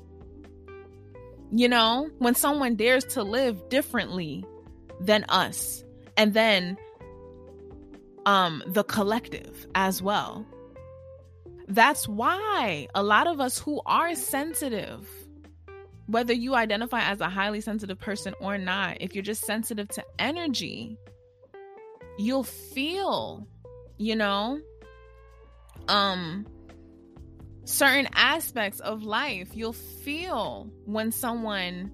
[1.51, 4.45] You know, when someone dares to live differently
[5.01, 5.83] than us
[6.15, 6.77] and then
[8.25, 10.45] um the collective as well.
[11.67, 15.08] That's why a lot of us who are sensitive
[16.10, 20.03] whether you identify as a highly sensitive person or not, if you're just sensitive to
[20.17, 20.97] energy,
[22.17, 23.47] you'll feel,
[23.97, 24.60] you know,
[25.88, 26.47] um
[27.65, 29.49] certain aspects of life.
[29.53, 31.91] You'll feel when someone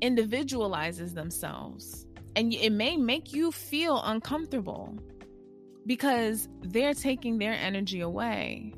[0.00, 2.06] individualizes themselves.
[2.34, 4.98] And it may make you feel uncomfortable
[5.86, 8.74] because they're taking their energy away.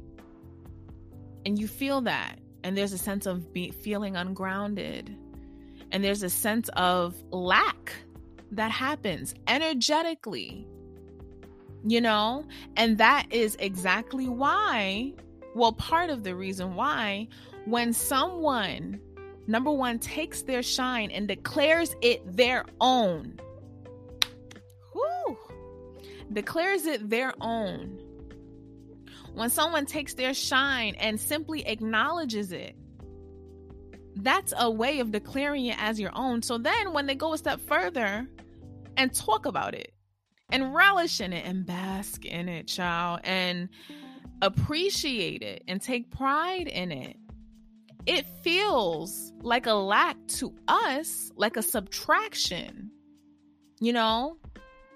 [1.46, 2.38] And you feel that.
[2.64, 5.16] And there's a sense of be- feeling ungrounded.
[5.90, 7.94] And there's a sense of lack
[8.52, 10.66] that happens energetically
[11.86, 12.44] you know?
[12.76, 15.12] And that is exactly why
[15.54, 17.26] well part of the reason why
[17.64, 19.00] when someone
[19.46, 23.40] number one takes their shine and declares it their own
[26.32, 27.98] declares it their own
[29.38, 32.74] when someone takes their shine and simply acknowledges it,
[34.16, 36.42] that's a way of declaring it as your own.
[36.42, 38.26] So then when they go a step further
[38.96, 39.94] and talk about it
[40.50, 43.68] and relish in it and bask in it, child, and
[44.42, 47.16] appreciate it and take pride in it.
[48.06, 52.90] It feels like a lack to us, like a subtraction,
[53.78, 54.38] you know,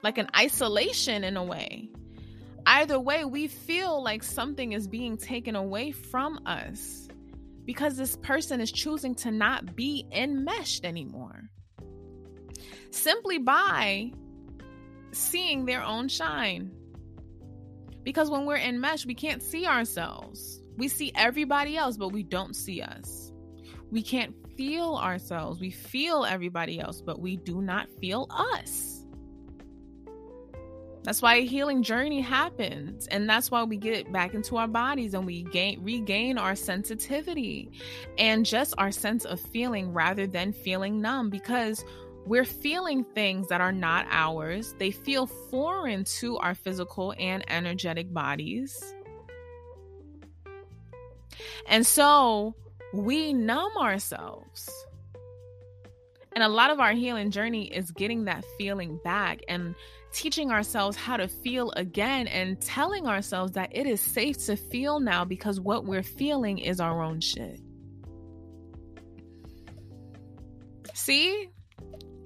[0.03, 1.89] like an isolation in a way.
[2.67, 7.09] Either way, we feel like something is being taken away from us
[7.65, 11.43] because this person is choosing to not be enmeshed anymore.
[12.91, 14.13] Simply by
[15.13, 16.73] seeing their own shine.
[18.03, 20.61] Because when we're enmeshed, we can't see ourselves.
[20.77, 23.33] We see everybody else, but we don't see us.
[23.91, 25.61] We can't feel ourselves.
[25.61, 28.92] We feel everybody else, but we do not feel us.
[31.05, 33.09] That's why a healing journey happens.
[33.09, 37.71] And that's why we get back into our bodies and we gain regain our sensitivity
[38.19, 41.85] and just our sense of feeling rather than feeling numb because
[42.25, 44.77] we're feeling things that are not ours.
[44.79, 48.95] They feel foreign to our physical and energetic bodies.
[51.67, 52.55] And so
[52.93, 54.71] we numb ourselves.
[56.35, 59.75] And a lot of our healing journey is getting that feeling back and
[60.13, 65.01] teaching ourselves how to feel again and telling ourselves that it is safe to feel
[65.01, 67.61] now because what we're feeling is our own shit.
[70.95, 71.49] See?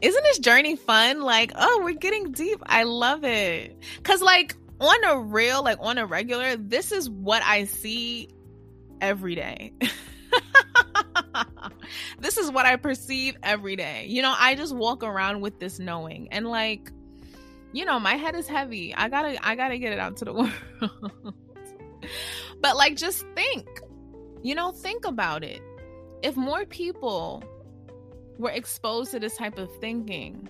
[0.03, 1.23] Isn't this journey fun?
[1.23, 2.63] Like, oh, we're getting deep.
[2.67, 3.77] I love it.
[4.03, 8.29] Cause like on a real, like on a regular, this is what I see
[9.01, 9.73] every day.
[12.19, 14.07] this is what I perceive every day.
[14.09, 16.91] You know, I just walk around with this knowing and like,
[17.73, 18.95] you know, my head is heavy.
[18.95, 21.35] I gotta, I gotta get it out to the world.
[22.61, 23.67] but like, just think,
[24.43, 25.61] you know, think about it.
[26.23, 27.43] If more people
[28.39, 30.49] were exposed to this type of thinking,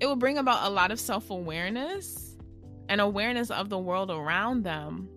[0.00, 2.36] it would bring about a lot of self awareness
[2.88, 5.08] and awareness of the world around them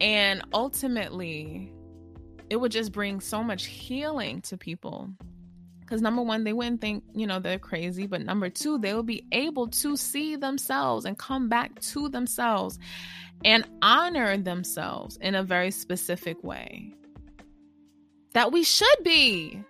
[0.00, 1.72] and ultimately,
[2.50, 5.10] it would just bring so much healing to people.
[5.84, 8.06] Because number one, they wouldn't think, you know, they're crazy.
[8.06, 12.78] But number two, they will be able to see themselves and come back to themselves
[13.44, 16.94] and honor themselves in a very specific way
[18.32, 19.62] that we should be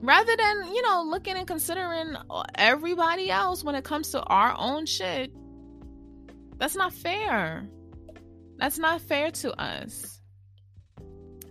[0.00, 2.14] rather than you know looking and considering
[2.54, 5.30] everybody else when it comes to our own shit
[6.58, 7.68] that's not fair
[8.58, 10.15] that's not fair to us.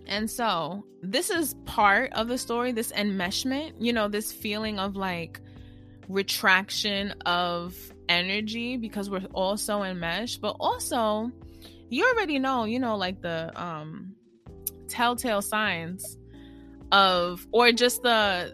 [0.08, 4.96] And so, this is part of the story, this enmeshment, you know, this feeling of
[4.96, 5.40] like
[6.08, 7.76] retraction of
[8.08, 11.32] energy because we're all so enmeshed, but also
[11.90, 14.16] you already know, you know, like the um
[14.88, 16.18] telltale signs
[16.92, 18.54] of or just the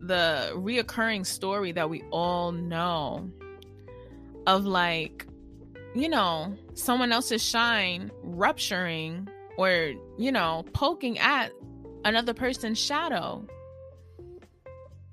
[0.00, 3.30] the reoccurring story that we all know
[4.46, 5.26] of like
[5.94, 11.52] you know, someone else's shine rupturing or, you know, poking at
[12.04, 13.46] another person's shadow.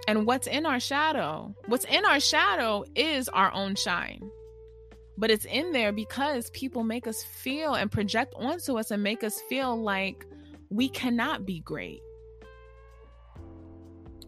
[0.07, 1.55] And what's in our shadow?
[1.67, 4.29] What's in our shadow is our own shine.
[5.17, 9.23] But it's in there because people make us feel and project onto us and make
[9.23, 10.25] us feel like
[10.69, 12.01] we cannot be great.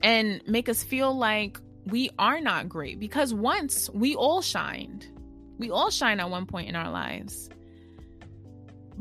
[0.03, 5.07] And make us feel like we are not great because once we all shined
[5.62, 7.47] we all shine at one point in our lives.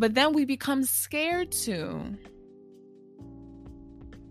[0.01, 2.17] But then we become scared to.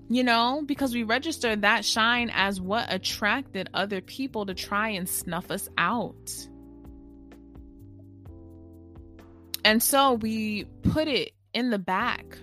[0.09, 5.07] You know, because we register that shine as what attracted other people to try and
[5.07, 6.32] snuff us out.
[9.63, 12.39] And so we put it in the back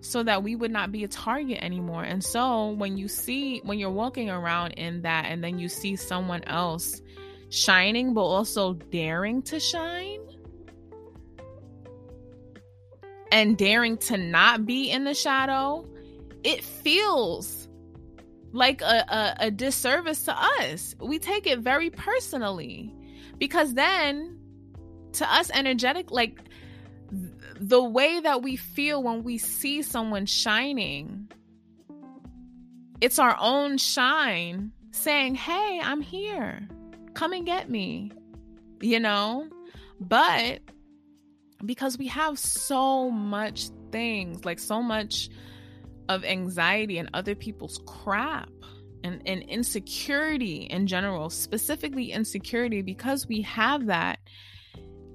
[0.00, 2.02] so that we would not be a target anymore.
[2.02, 5.94] And so when you see, when you're walking around in that, and then you see
[5.94, 7.00] someone else
[7.50, 10.27] shining, but also daring to shine
[13.32, 15.86] and daring to not be in the shadow,
[16.44, 17.68] it feels
[18.52, 20.94] like a, a, a, disservice to us.
[21.00, 22.94] We take it very personally
[23.36, 24.38] because then
[25.12, 26.40] to us, energetic, like
[27.60, 31.30] the way that we feel when we see someone shining,
[33.00, 36.66] it's our own shine saying, Hey, I'm here
[37.18, 38.12] come and get me,
[38.80, 39.48] you know?
[40.00, 40.60] But
[41.64, 45.28] because we have so much things, like so much
[46.08, 48.48] of anxiety and other people's crap
[49.04, 54.18] and, and insecurity in general, specifically insecurity, because we have that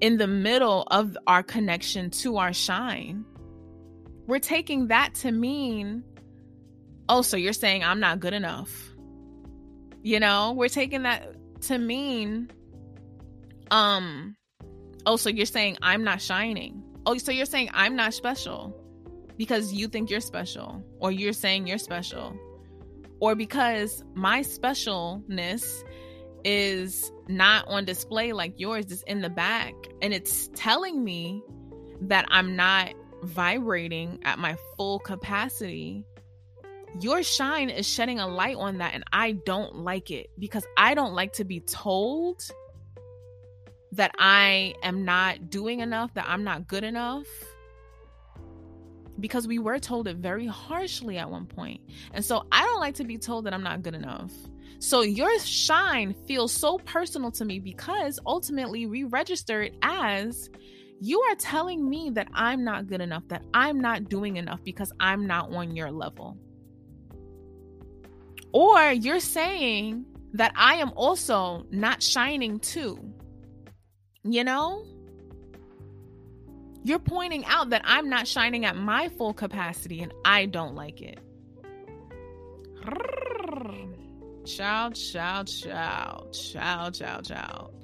[0.00, 3.24] in the middle of our connection to our shine,
[4.26, 6.04] we're taking that to mean,
[7.08, 8.70] oh, so you're saying I'm not good enough.
[10.02, 12.50] You know, we're taking that to mean
[13.70, 14.36] um
[15.06, 16.82] oh so you're saying I'm not shining.
[17.06, 18.74] Oh, so you're saying I'm not special
[19.36, 22.34] because you think you're special or you're saying you're special
[23.20, 25.82] or because my specialness
[26.44, 31.42] is not on display like yours is in the back and it's telling me
[32.02, 32.92] that I'm not
[33.22, 36.04] vibrating at my full capacity
[37.00, 40.94] your shine is shedding a light on that and I don't like it because I
[40.94, 42.42] don't like to be told
[43.96, 47.26] that I am not doing enough, that I'm not good enough.
[49.20, 51.80] Because we were told it very harshly at one point.
[52.12, 54.32] And so I don't like to be told that I'm not good enough.
[54.80, 60.50] So your shine feels so personal to me because ultimately we register it as
[61.00, 64.92] you are telling me that I'm not good enough, that I'm not doing enough because
[64.98, 66.36] I'm not on your level.
[68.52, 72.98] Or you're saying that I am also not shining too.
[74.24, 74.84] You know?
[76.82, 81.00] You're pointing out that I'm not shining at my full capacity and I don't like
[81.00, 81.18] it.
[84.44, 87.74] Child, child, child, child, child, child.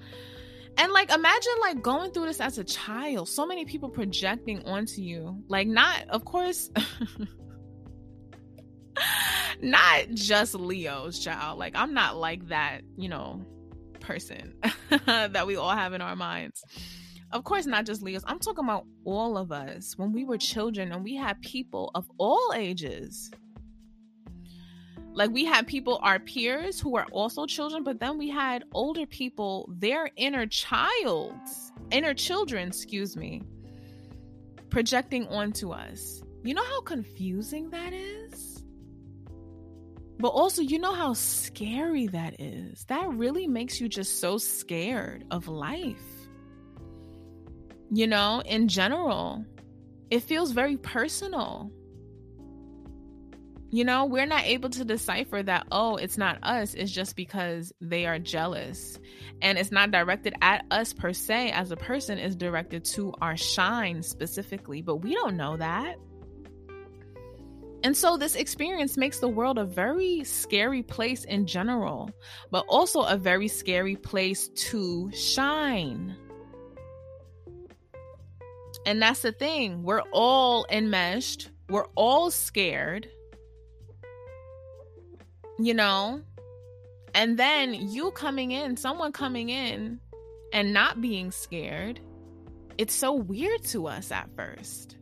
[0.77, 3.29] And like imagine like going through this as a child.
[3.29, 5.43] So many people projecting onto you.
[5.49, 6.71] Like not of course
[9.63, 11.59] not just Leo's child.
[11.59, 13.45] Like I'm not like that, you know,
[14.01, 14.55] person
[15.07, 16.65] that we all have in our minds.
[17.33, 18.25] Of course, not just Leo's.
[18.27, 22.11] I'm talking about all of us when we were children and we had people of
[22.19, 23.31] all ages.
[25.13, 29.07] Like we had people, our peers who were also children, but then we had older
[29.07, 31.35] people, their inner child,
[31.91, 33.43] inner children, excuse me,
[34.71, 36.23] projecting onto us.
[36.43, 38.50] You know how confusing that is?
[40.21, 42.85] But also, you know how scary that is.
[42.85, 45.97] That really makes you just so scared of life.
[47.91, 49.45] You know, in general,
[50.11, 51.73] it feels very personal.
[53.71, 57.73] You know, we're not able to decipher that, oh, it's not us, it's just because
[57.81, 58.99] they are jealous.
[59.41, 63.37] And it's not directed at us per se as a person, it's directed to our
[63.37, 64.83] shine specifically.
[64.83, 65.97] But we don't know that.
[67.83, 72.11] And so this experience makes the world a very scary place in general,
[72.51, 76.15] but also a very scary place to shine.
[78.85, 79.83] And that's the thing.
[79.83, 81.51] We're all enmeshed.
[81.69, 83.09] We're all scared.
[85.59, 86.23] You know?
[87.15, 90.01] And then you coming in, someone coming in
[90.53, 92.01] and not being scared,
[92.79, 94.97] it's so weird to us at first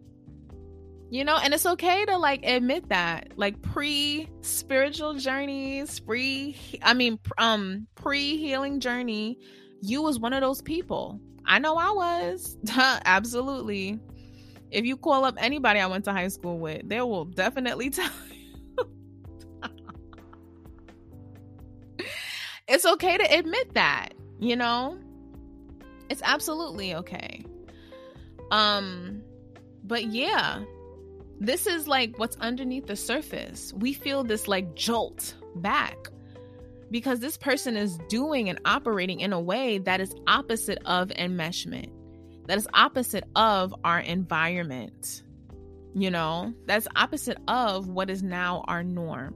[1.10, 6.92] you know and it's okay to like admit that like pre spiritual journeys pre i
[6.92, 9.38] mean um pre healing journey
[9.80, 11.20] you was one of those people.
[11.44, 12.56] I know i was.
[13.04, 13.98] Absolutely.
[14.70, 18.10] If you call up anybody i went to high school with they will definitely tell
[18.30, 18.64] you.
[22.66, 24.98] It's okay to admit that you know?
[26.10, 27.44] It's absolutely okay.
[28.50, 29.22] Um
[29.84, 30.62] but yeah
[31.40, 33.72] this is like what's underneath the surface.
[33.74, 35.96] We feel this like jolt back
[36.90, 41.90] because this person is doing and operating in a way that is opposite of enmeshment,
[42.46, 45.22] that is opposite of our environment,
[45.94, 49.34] you know, that's opposite of what is now our norm.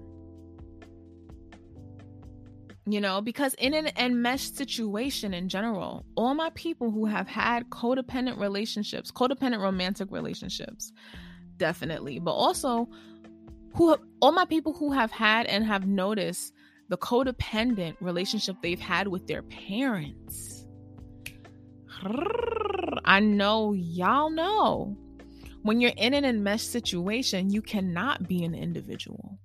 [2.84, 7.70] You know, because in an enmeshed situation in general, all my people who have had
[7.70, 10.92] codependent relationships, codependent romantic relationships,
[11.62, 12.18] definitely.
[12.18, 12.88] But also
[13.74, 16.52] who all my people who have had and have noticed
[16.88, 20.66] the codependent relationship they've had with their parents.
[23.04, 24.96] I know y'all know.
[25.62, 29.38] When you're in an enmeshed situation you cannot be an individual.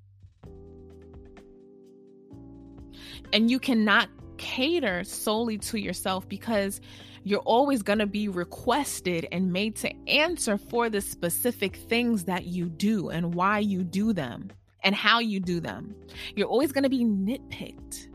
[3.32, 6.82] And you cannot cater solely to yourself because
[7.28, 12.45] you're always going to be requested and made to answer for the specific things that
[12.45, 14.49] you do and why you do them
[14.84, 15.95] and how you do them.
[16.36, 18.07] You're always going to be nitpicked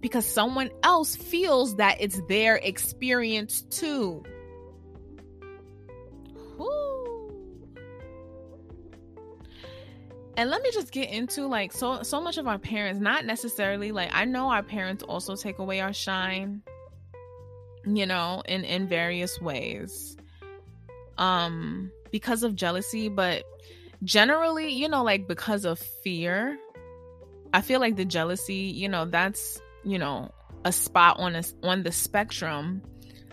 [0.00, 4.22] because someone else feels that it's their experience too.
[10.36, 13.90] And let me just get into like so so much of our parents, not necessarily
[13.90, 16.62] like I know our parents also take away our shine
[17.96, 20.16] you know, in in various ways.
[21.16, 23.44] Um because of jealousy, but
[24.04, 26.58] generally, you know, like because of fear.
[27.52, 30.30] I feel like the jealousy, you know, that's, you know,
[30.64, 32.82] a spot on a, on the spectrum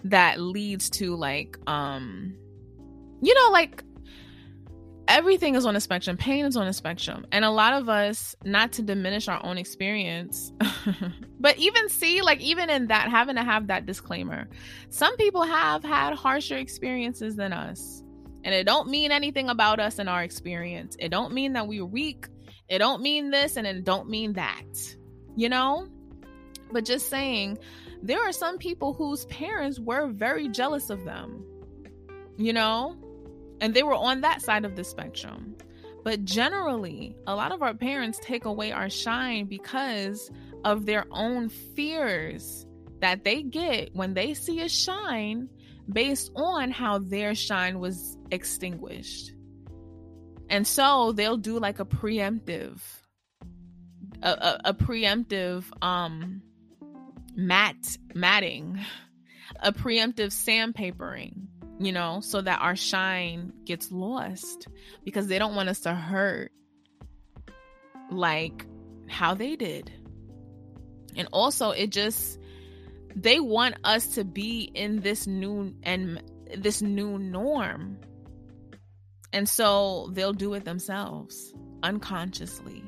[0.06, 2.36] that leads to like um
[3.22, 3.84] you know like
[5.08, 6.18] everything is on a spectrum.
[6.18, 7.26] Pain is on a spectrum.
[7.32, 10.51] And a lot of us not to diminish our own experience
[11.39, 14.47] but even see like even in that having to have that disclaimer.
[14.89, 18.03] Some people have had harsher experiences than us.
[18.43, 20.95] And it don't mean anything about us and our experience.
[20.99, 22.28] It don't mean that we're weak.
[22.70, 24.95] It don't mean this and it don't mean that
[25.36, 25.88] you know?
[26.72, 27.60] But just saying
[28.01, 31.43] there are some people whose parents were very jealous of them
[32.38, 32.97] you know
[33.62, 35.56] and they were on that side of the spectrum.
[36.03, 40.30] But generally, a lot of our parents take away our shine because
[40.64, 42.66] of their own fears
[42.99, 45.49] that they get when they see a shine
[45.91, 49.32] based on how their shine was extinguished.
[50.49, 52.82] And so they'll do like a preemptive
[54.22, 56.41] a, a, a preemptive um
[57.36, 58.80] mat matting,
[59.60, 61.47] a preemptive sandpapering
[61.80, 64.67] you know, so that our shine gets lost
[65.03, 66.51] because they don't want us to hurt
[68.11, 68.65] like
[69.07, 69.91] how they did.
[71.15, 72.39] And also, it just,
[73.15, 76.21] they want us to be in this new and
[76.55, 77.97] this new norm.
[79.34, 81.53] And so they'll do it themselves
[81.84, 82.84] unconsciously,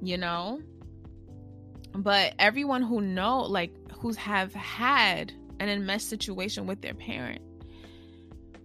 [0.00, 0.60] you know?
[1.92, 7.42] But everyone who know, like, who's have had an enmeshed situation with their parent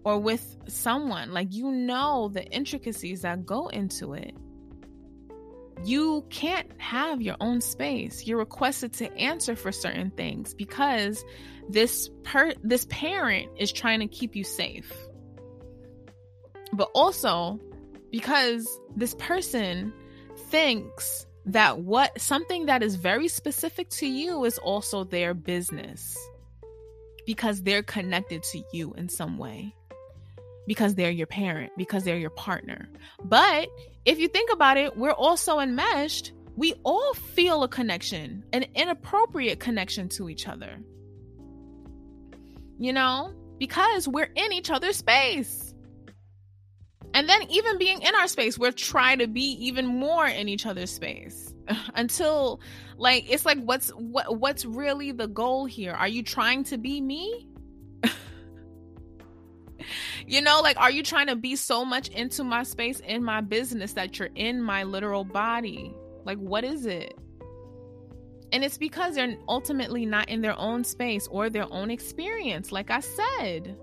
[0.04, 1.32] or with someone.
[1.32, 4.34] Like, you know the intricacies that go into it.
[5.84, 8.26] You can't have your own space.
[8.26, 11.24] You're requested to answer for certain things because
[11.70, 14.92] this per this parent is trying to keep you safe.
[16.72, 17.58] But also
[18.10, 19.94] because this person
[20.50, 26.16] thinks that what something that is very specific to you is also their business
[27.24, 29.74] because they're connected to you in some way
[30.66, 32.88] because they're your parent, because they're your partner.
[33.24, 33.68] But
[34.04, 36.32] if you think about it, we're also enmeshed.
[36.56, 40.78] We all feel a connection, an inappropriate connection to each other.
[42.78, 45.74] You know, because we're in each other's space.
[47.12, 50.64] And then even being in our space, we're trying to be even more in each
[50.64, 51.52] other's space
[51.94, 52.60] until
[52.96, 55.92] like it's like what's what what's really the goal here?
[55.92, 57.48] Are you trying to be me?
[60.26, 63.40] You know, like, are you trying to be so much into my space, in my
[63.40, 65.94] business, that you're in my literal body?
[66.24, 67.14] Like, what is it?
[68.52, 72.90] And it's because they're ultimately not in their own space or their own experience, like
[72.90, 73.76] I said.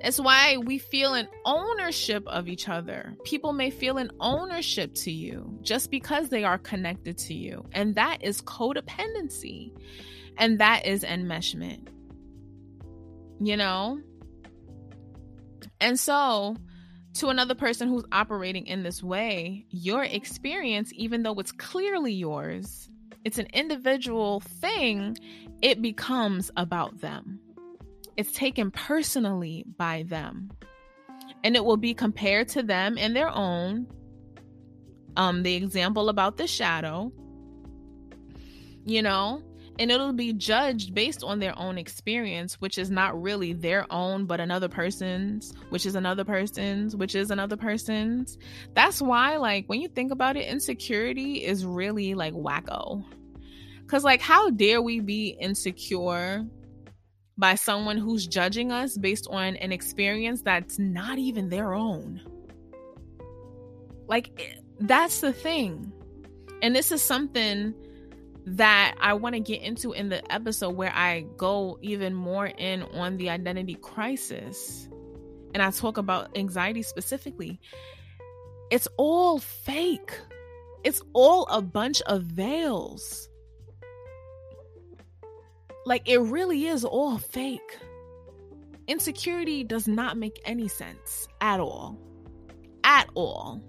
[0.00, 3.16] It's why we feel an ownership of each other.
[3.24, 7.64] People may feel an ownership to you just because they are connected to you.
[7.72, 9.72] And that is codependency.
[10.36, 11.88] And that is enmeshment.
[13.40, 14.00] You know?
[15.84, 16.56] And so,
[17.16, 22.88] to another person who's operating in this way, your experience, even though it's clearly yours,
[23.22, 25.18] it's an individual thing,
[25.60, 27.38] it becomes about them.
[28.16, 30.52] It's taken personally by them.
[31.44, 33.86] And it will be compared to them and their own.
[35.18, 37.12] Um, the example about the shadow,
[38.86, 39.42] you know,
[39.78, 44.24] and it'll be judged based on their own experience which is not really their own
[44.24, 48.38] but another person's which is another person's which is another person's.
[48.74, 53.04] That's why like when you think about it insecurity is really like wacko.
[53.82, 56.44] Because like how dare we be insecure
[57.36, 62.20] by someone who's judging us based on an experience that's not even their own?
[64.06, 65.92] Like that's the thing.
[66.62, 67.74] And this is something
[68.46, 72.82] that I want to get into in the episode where I go even more in
[72.82, 74.88] on the identity crisis
[75.54, 77.60] and I talk about anxiety specifically.
[78.70, 80.12] It's all fake.
[80.82, 83.28] It's all a bunch of veils.
[85.86, 87.78] Like it really is all fake.
[88.86, 91.98] Insecurity does not make any sense at all.
[92.82, 93.62] At all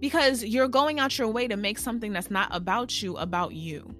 [0.00, 3.94] because you're going out your way to make something that's not about you about you.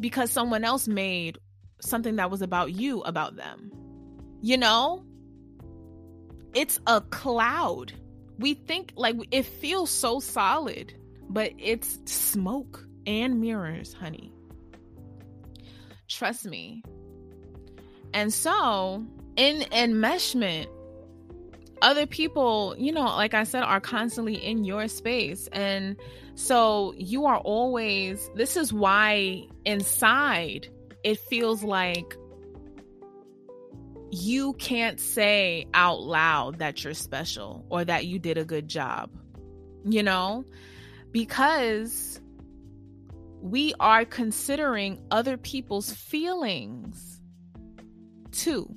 [0.00, 1.38] Because someone else made
[1.80, 3.72] something that was about you about them.
[4.42, 5.04] You know?
[6.54, 7.92] It's a cloud.
[8.38, 10.94] We think like it feels so solid
[11.28, 14.32] but it's smoke and mirrors honey.
[16.08, 16.82] Trust me.
[18.14, 19.04] And so
[19.36, 20.68] in enmeshment
[21.82, 25.48] other people, you know, like I said, are constantly in your space.
[25.52, 25.96] And
[26.34, 30.68] so you are always, this is why inside
[31.04, 32.16] it feels like
[34.10, 39.10] you can't say out loud that you're special or that you did a good job,
[39.84, 40.44] you know,
[41.12, 42.20] because
[43.40, 47.20] we are considering other people's feelings
[48.32, 48.74] too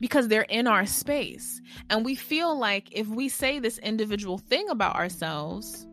[0.00, 1.60] because they're in our space.
[1.90, 5.86] And we feel like if we say this individual thing about ourselves,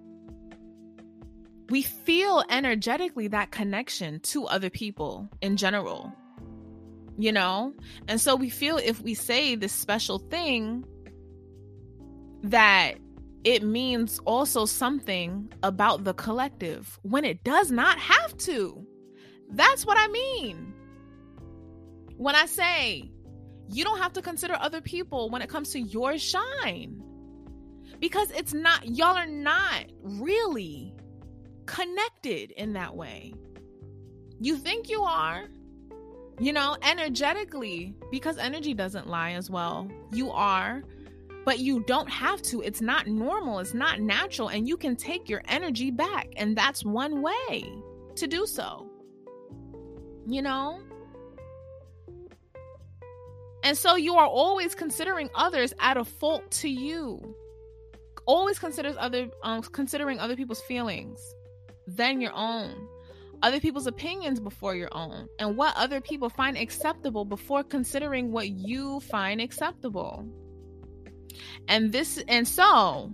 [1.70, 6.14] we feel energetically that connection to other people in general,
[7.18, 7.74] you know?
[8.08, 10.84] And so we feel if we say this special thing,
[12.44, 12.96] that
[13.44, 18.86] it means also something about the collective when it does not have to.
[19.50, 20.74] That's what I mean.
[22.18, 23.12] When I say
[23.72, 27.02] you don't have to consider other people when it comes to your shine
[28.00, 30.94] because it's not, y'all are not really
[31.66, 33.34] connected in that way.
[34.40, 35.46] You think you are,
[36.40, 39.88] you know, energetically, because energy doesn't lie as well.
[40.12, 40.84] You are,
[41.46, 42.62] but you don't have to.
[42.62, 46.30] It's not normal, it's not natural, and you can take your energy back.
[46.36, 47.72] And that's one way
[48.16, 48.90] to do so.
[50.26, 50.82] You know?
[53.64, 57.36] And so you are always considering others at a fault to you.
[58.26, 61.20] Always considers other um, considering other people's feelings
[61.88, 62.88] than your own.
[63.44, 68.50] Other people's opinions before your own, and what other people find acceptable before considering what
[68.50, 70.24] you find acceptable.
[71.68, 73.12] And this, and so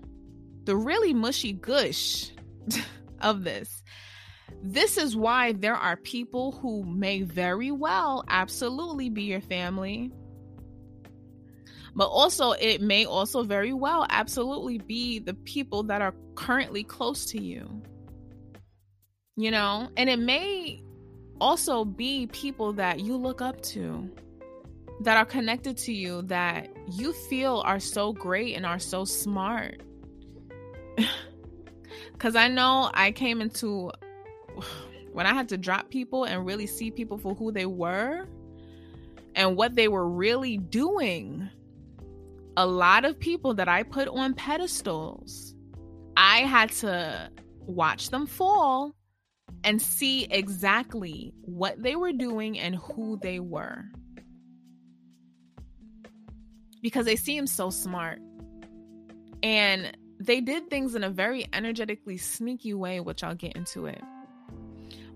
[0.65, 2.31] the really mushy gush
[3.21, 3.81] of this
[4.63, 10.11] this is why there are people who may very well absolutely be your family
[11.97, 17.25] but also it may also very well absolutely be the people that are currently close
[17.25, 17.81] to you.
[19.35, 19.89] You know?
[19.97, 20.83] And it may
[21.41, 24.07] also be people that you look up to
[25.01, 29.81] that are connected to you that you feel are so great and are so smart.
[32.13, 33.91] Because i know i came into
[35.13, 38.25] when i had to drop people and really see people for who they were
[39.35, 41.47] and what they were really doing
[42.57, 45.53] a lot of people that I put on pedestals,
[46.17, 47.29] I had to
[47.59, 48.95] watch them fall
[49.63, 53.85] and see exactly what they were doing and who they were.
[56.81, 58.19] Because they seemed so smart.
[59.43, 64.01] And they did things in a very energetically sneaky way, which I'll get into it.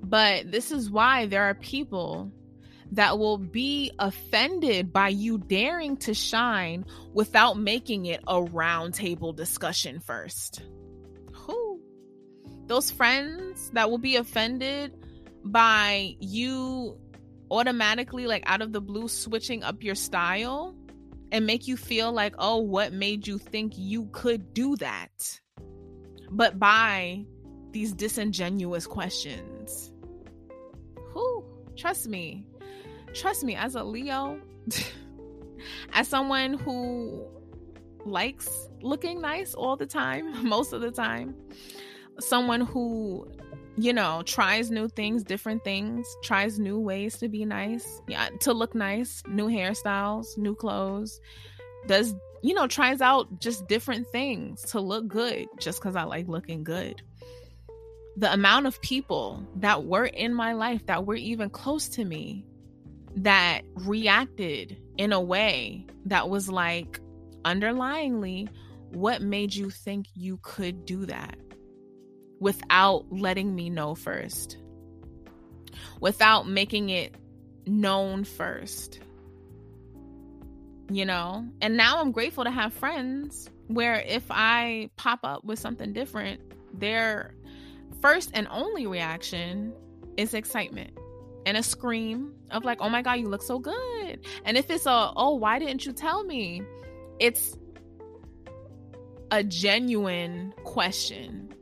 [0.03, 2.31] But this is why there are people
[2.91, 9.99] that will be offended by you daring to shine without making it a roundtable discussion
[9.99, 10.61] first.
[11.33, 11.81] Who?
[12.67, 14.93] Those friends that will be offended
[15.43, 16.97] by you
[17.49, 20.75] automatically, like out of the blue, switching up your style
[21.31, 25.39] and make you feel like, oh, what made you think you could do that?
[26.29, 27.25] But by
[27.71, 29.91] these disingenuous questions.
[31.13, 31.45] Who?
[31.77, 32.45] Trust me,
[33.14, 34.39] trust me, as a Leo,
[35.93, 37.26] as someone who
[38.05, 41.36] likes looking nice all the time, most of the time,
[42.20, 43.30] someone who,
[43.78, 48.53] you know, tries new things, different things, tries new ways to be nice, yeah, to
[48.53, 51.20] look nice, new hairstyles, new clothes,
[51.88, 56.28] does, you know, tries out just different things to look good just because I like
[56.28, 57.01] looking good.
[58.18, 62.45] The amount of people that were in my life that were even close to me
[63.18, 66.99] that reacted in a way that was like
[67.43, 68.47] underlyingly
[68.91, 71.38] what made you think you could do that
[72.39, 74.57] without letting me know first?
[75.99, 77.16] Without making it
[77.66, 78.99] known first
[80.91, 81.45] you know?
[81.62, 86.41] And now i'm grateful to have friends where if i pop up with something different
[86.74, 87.34] their
[88.01, 89.74] first and only reaction
[90.18, 90.97] is excitement
[91.51, 94.25] and a scream of like, oh my God, you look so good.
[94.45, 96.63] And if it's a, oh, why didn't you tell me?
[97.19, 97.57] It's
[99.31, 101.53] a genuine question.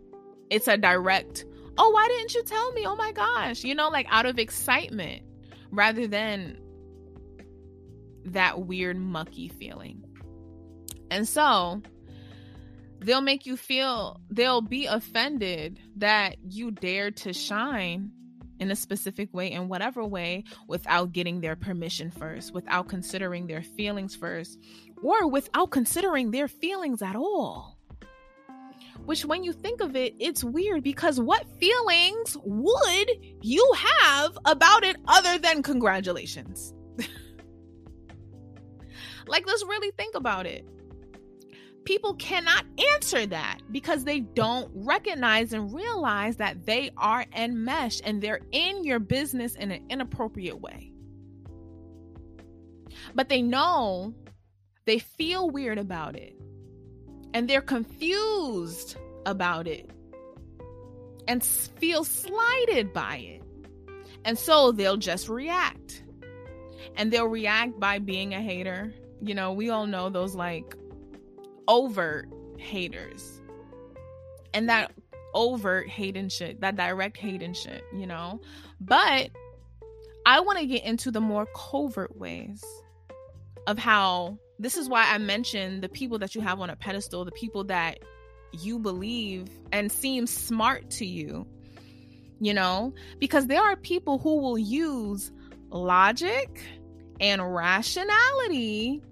[0.52, 1.44] It's a direct,
[1.80, 2.86] oh, why didn't you tell me?
[2.86, 3.64] Oh my gosh.
[3.64, 5.24] You know, like out of excitement
[5.72, 6.60] rather than
[8.26, 10.04] that weird, mucky feeling.
[11.10, 11.82] And so
[13.00, 18.12] they'll make you feel, they'll be offended that you dared to shine
[18.60, 23.62] in a specific way, in whatever way, without getting their permission first, without considering their
[23.62, 24.60] feelings first,
[25.02, 27.78] or without considering their feelings at all.
[29.06, 33.10] Which, when you think of it, it's weird because what feelings would
[33.42, 36.74] you have about it other than congratulations?
[39.28, 40.66] like, let's really think about it.
[41.90, 48.22] People cannot answer that because they don't recognize and realize that they are enmeshed and
[48.22, 50.92] they're in your business in an inappropriate way.
[53.16, 54.14] But they know
[54.86, 56.36] they feel weird about it
[57.34, 59.90] and they're confused about it
[61.28, 63.42] and feel slighted by it.
[64.26, 66.04] And so they'll just react.
[66.96, 68.94] And they'll react by being a hater.
[69.24, 70.76] You know, we all know those like
[71.70, 73.42] overt haters.
[74.54, 74.92] And that
[75.34, 78.42] overt hate and shit, that direct hate and shit, you know?
[78.82, 79.30] But
[80.26, 82.64] I want to get into the more covert ways
[83.68, 87.24] of how this is why I mentioned the people that you have on a pedestal,
[87.24, 88.00] the people that
[88.52, 91.46] you believe and seem smart to you,
[92.42, 95.32] you know, because there are people who will use
[95.70, 96.62] logic
[97.20, 99.04] and rationality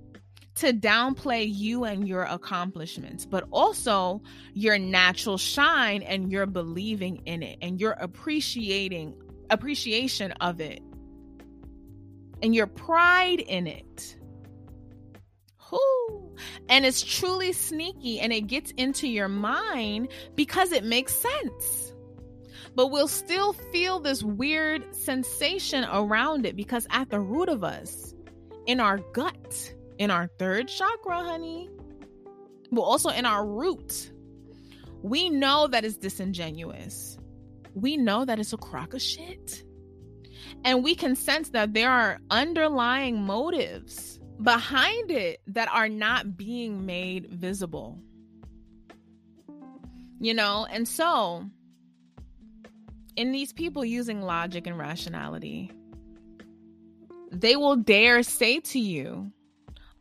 [0.57, 4.21] to downplay you and your accomplishments, but also
[4.53, 9.15] your natural shine and your believing in it and your appreciating
[9.49, 10.81] appreciation of it
[12.41, 14.17] and your pride in it.
[15.71, 16.35] Whoo.
[16.69, 21.93] And it's truly sneaky and it gets into your mind because it makes sense.
[22.75, 28.13] But we'll still feel this weird sensation around it because at the root of us,
[28.67, 31.69] in our gut, in our third chakra, honey,
[32.71, 34.11] but also in our root,
[35.01, 37.17] we know that it's disingenuous.
[37.73, 39.63] We know that it's a crock of shit.
[40.63, 46.85] And we can sense that there are underlying motives behind it that are not being
[46.85, 47.99] made visible.
[50.19, 51.45] You know, and so
[53.15, 55.71] in these people using logic and rationality,
[57.31, 59.31] they will dare say to you,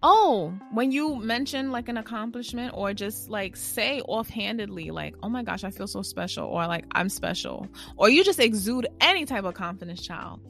[0.09, 5.43] Oh, when you mention like an accomplishment or just like say offhandedly, like, oh my
[5.43, 9.43] gosh, I feel so special, or like, I'm special, or you just exude any type
[9.43, 10.41] of confidence, child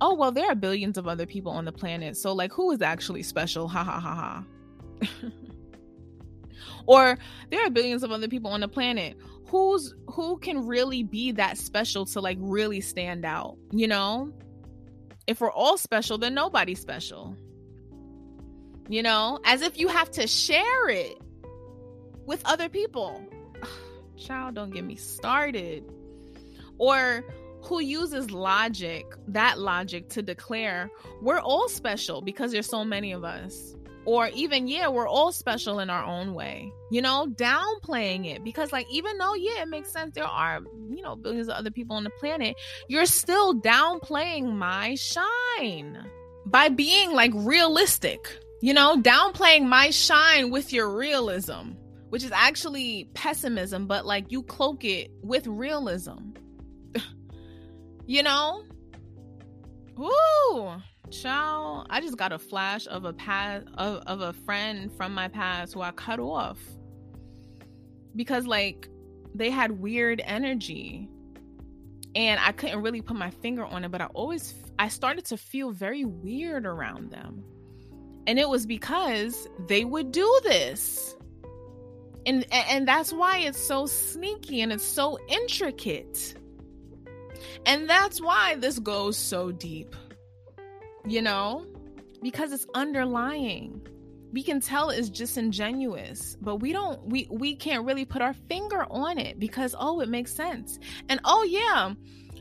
[0.00, 2.82] oh well there are billions of other people on the planet so like who is
[2.82, 3.68] actually special?
[3.68, 4.44] Ha ha ha ha.
[6.86, 7.18] Or
[7.50, 9.16] there are billions of other people on the planet
[9.46, 14.32] who's who can really be that special to like really stand out you know?
[15.26, 17.36] If we're all special then nobody's special
[18.88, 21.18] you know as if you have to share it
[22.26, 23.20] with other people.
[24.16, 25.84] Child don't get me started.
[26.78, 27.24] Or
[27.62, 33.24] who uses logic, that logic, to declare we're all special because there's so many of
[33.24, 33.74] us.
[34.04, 38.72] Or even, yeah, we're all special in our own way, you know, downplaying it because,
[38.72, 41.94] like, even though, yeah, it makes sense, there are, you know, billions of other people
[41.96, 42.56] on the planet,
[42.88, 46.06] you're still downplaying my shine
[46.46, 51.72] by being like realistic, you know, downplaying my shine with your realism,
[52.08, 56.32] which is actually pessimism, but like you cloak it with realism
[58.06, 58.64] you know?
[59.96, 60.72] Woo!
[61.10, 65.28] Child, I just got a flash of a past of, of a friend from my
[65.28, 66.58] past who I cut off.
[68.14, 68.88] Because like
[69.34, 71.08] they had weird energy.
[72.14, 75.36] And I couldn't really put my finger on it, but I always I started to
[75.36, 77.44] feel very weird around them.
[78.28, 81.16] And it was because they would do this.
[82.26, 86.38] And and that's why it's so sneaky and it's so intricate
[87.66, 89.94] and that's why this goes so deep.
[91.06, 91.66] You know,
[92.22, 93.86] because it's underlying.
[94.32, 98.84] We can tell it's disingenuous, but we don't we we can't really put our finger
[98.90, 100.78] on it because oh, it makes sense.
[101.08, 101.94] And oh yeah,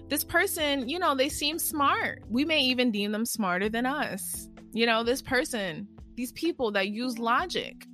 [0.09, 2.23] this person, you know, they seem smart.
[2.29, 4.49] We may even deem them smarter than us.
[4.78, 7.86] You know, this person, these people that use logic,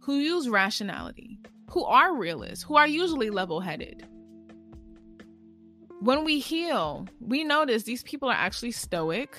[0.00, 1.38] who use rationality,
[1.70, 4.06] who are realists, who are usually level headed
[6.02, 9.38] when we heal, we notice these people are actually stoic.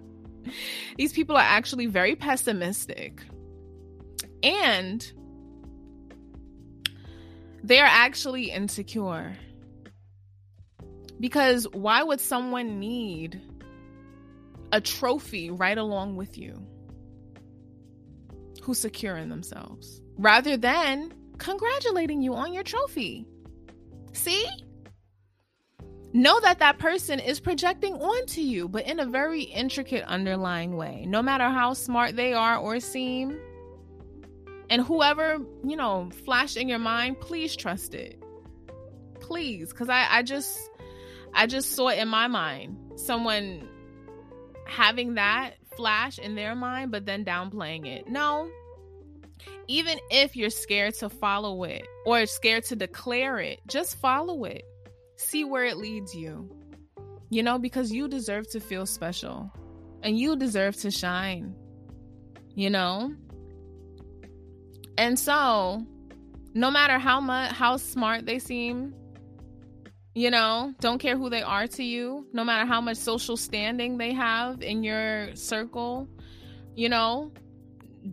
[0.96, 3.22] these people are actually very pessimistic.
[4.42, 5.12] And
[7.62, 9.36] they're actually insecure.
[11.20, 13.38] Because why would someone need
[14.72, 16.66] a trophy right along with you
[18.62, 23.26] who's secure in themselves rather than congratulating you on your trophy?
[24.12, 24.46] See?
[26.12, 31.04] know that that person is projecting onto you, but in a very intricate underlying way.
[31.06, 33.38] No matter how smart they are or seem,
[34.70, 38.22] and whoever, you know, flashed in your mind, please trust it.
[39.20, 39.72] Please.
[39.72, 40.58] Cause I, I just
[41.34, 42.76] I just saw it in my mind.
[42.96, 43.68] Someone
[44.68, 48.08] having that flash in their mind, but then downplaying it.
[48.08, 48.48] No.
[49.66, 54.62] Even if you're scared to follow it or scared to declare it, just follow it.
[55.16, 56.50] See where it leads you.
[57.30, 59.52] You know, because you deserve to feel special
[60.02, 61.54] and you deserve to shine.
[62.54, 63.14] You know?
[64.96, 65.86] And so,
[66.54, 68.94] no matter how much how smart they seem,
[70.14, 73.98] you know, don't care who they are to you, no matter how much social standing
[73.98, 76.08] they have in your circle,
[76.74, 77.32] you know,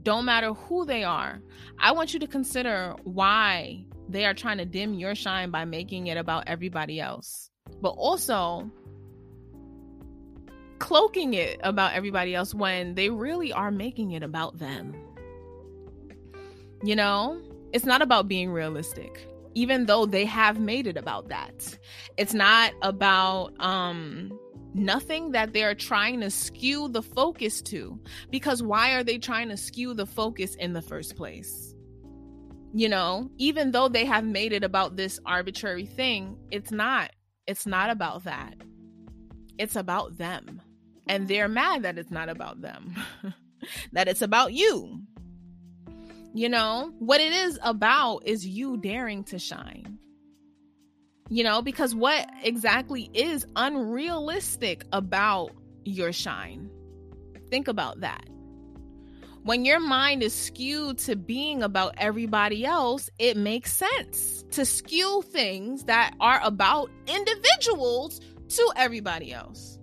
[0.03, 1.41] don't matter who they are.
[1.79, 6.07] I want you to consider why they are trying to dim your shine by making
[6.07, 7.49] it about everybody else.
[7.81, 8.69] But also
[10.79, 14.95] cloaking it about everybody else when they really are making it about them.
[16.83, 17.41] You know,
[17.73, 21.77] it's not about being realistic, even though they have made it about that.
[22.17, 24.37] It's not about um
[24.75, 27.99] nothing that they're trying to skew the focus to
[28.29, 31.73] because why are they trying to skew the focus in the first place?
[32.73, 37.11] You know, even though they have made it about this arbitrary thing, it's not.
[37.47, 38.55] It's not about that.
[39.57, 40.61] It's about them.
[41.07, 42.95] And they're mad that it's not about them,
[43.93, 45.03] that it's about you.
[46.35, 49.97] You know, what it is about is you daring to shine.
[51.29, 55.51] You know, because what exactly is unrealistic about
[55.85, 56.69] your shine?
[57.49, 58.25] Think about that.
[59.43, 65.21] When your mind is skewed to being about everybody else, it makes sense to skew
[65.21, 68.19] things that are about individuals
[68.49, 69.79] to everybody else.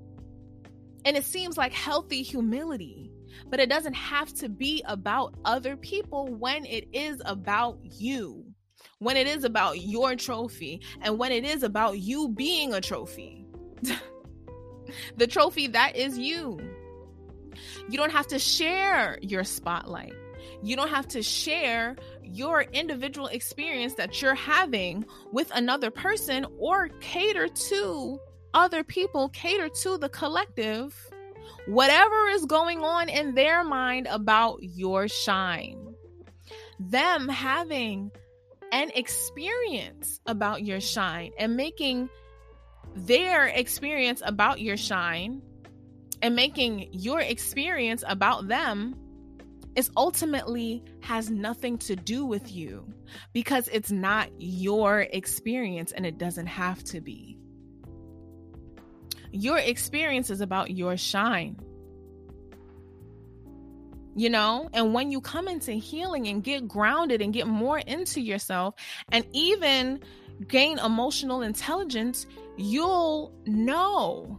[1.06, 3.11] And it seems like healthy humility
[3.52, 8.46] but it doesn't have to be about other people when it is about you.
[8.98, 13.44] When it is about your trophy and when it is about you being a trophy.
[15.18, 16.58] the trophy that is you.
[17.90, 20.14] You don't have to share your spotlight.
[20.62, 26.88] You don't have to share your individual experience that you're having with another person or
[27.00, 28.18] cater to
[28.54, 31.11] other people, cater to the collective
[31.66, 35.94] whatever is going on in their mind about your shine.
[36.78, 38.10] Them having
[38.72, 42.08] an experience about your shine and making
[42.94, 45.42] their experience about your shine
[46.22, 48.94] and making your experience about them
[49.74, 52.86] is ultimately has nothing to do with you
[53.32, 57.38] because it's not your experience and it doesn't have to be.
[59.32, 61.56] Your experience is about your shine.
[64.14, 68.20] You know, and when you come into healing and get grounded and get more into
[68.20, 68.74] yourself
[69.10, 70.00] and even
[70.48, 72.26] gain emotional intelligence,
[72.58, 74.38] you'll know.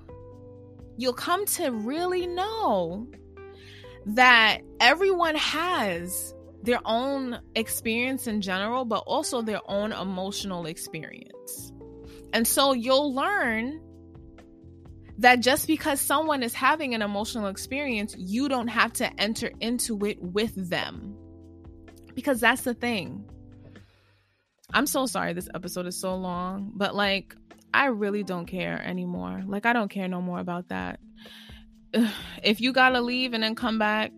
[0.97, 3.07] You'll come to really know
[4.05, 11.73] that everyone has their own experience in general, but also their own emotional experience.
[12.31, 13.81] And so you'll learn
[15.19, 20.05] that just because someone is having an emotional experience, you don't have to enter into
[20.05, 21.15] it with them.
[22.15, 23.29] Because that's the thing.
[24.73, 27.35] I'm so sorry this episode is so long, but like,
[27.73, 29.43] I really don't care anymore.
[29.45, 30.99] Like, I don't care no more about that.
[32.43, 34.11] If you gotta leave and then come back,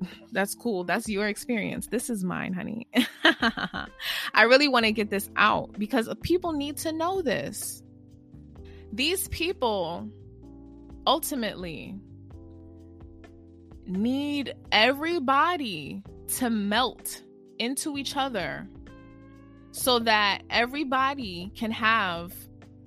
[0.32, 0.84] that's cool.
[0.84, 1.86] That's your experience.
[1.86, 2.88] This is mine, honey.
[4.34, 7.83] I really want to get this out because people need to know this
[8.94, 10.08] these people
[11.04, 11.98] ultimately
[13.86, 17.20] need everybody to melt
[17.58, 18.68] into each other
[19.72, 22.32] so that everybody can have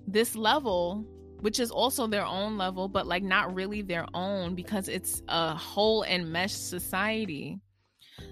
[0.08, 1.06] this level
[1.42, 5.54] which is also their own level but like not really their own because it's a
[5.54, 7.60] whole and mesh society.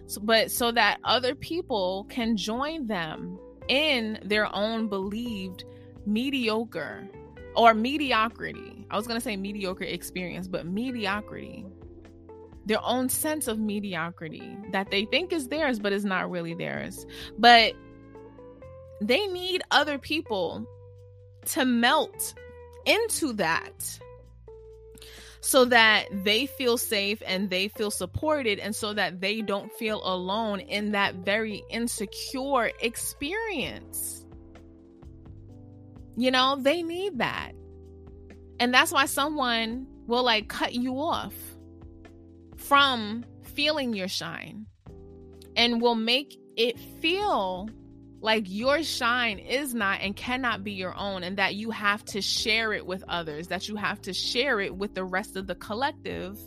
[0.08, 5.66] So, but so that other people can join them in their own believed
[6.08, 7.08] mediocre
[7.56, 8.86] or mediocrity.
[8.90, 11.66] I was going to say mediocre experience, but mediocrity.
[12.66, 17.06] Their own sense of mediocrity that they think is theirs, but is not really theirs.
[17.38, 17.74] But
[19.02, 20.66] they need other people
[21.48, 22.34] to melt
[22.86, 24.00] into that
[25.42, 30.02] so that they feel safe and they feel supported and so that they don't feel
[30.04, 34.25] alone in that very insecure experience
[36.18, 37.52] You know, they need that.
[38.60, 41.34] And that's why someone will like cut you off
[42.58, 44.66] from feeling your shine
[45.56, 47.70] and will make it feel
[48.22, 52.22] like your shine is not and cannot be your own and that you have to
[52.22, 55.56] share it with others that you have to share it with the rest of the
[55.56, 56.40] collective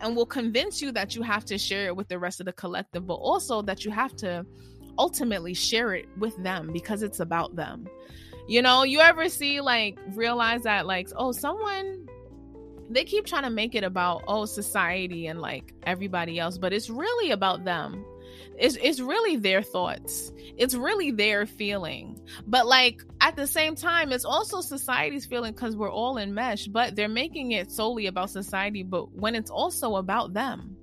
[0.00, 2.52] and will convince you that you have to share it with the rest of the
[2.52, 4.44] collective but also that you have to
[4.98, 7.86] ultimately share it with them because it's about them
[8.48, 12.06] you know you ever see like realize that like oh someone
[12.92, 16.90] they keep trying to make it about oh society and like everybody else but it's
[16.90, 18.04] really about them.
[18.58, 20.30] It's it's really their thoughts.
[20.56, 22.20] It's really their feeling.
[22.46, 26.66] But like at the same time it's also society's feeling because we're all in mesh
[26.66, 30.76] but they're making it solely about society but when it's also about them.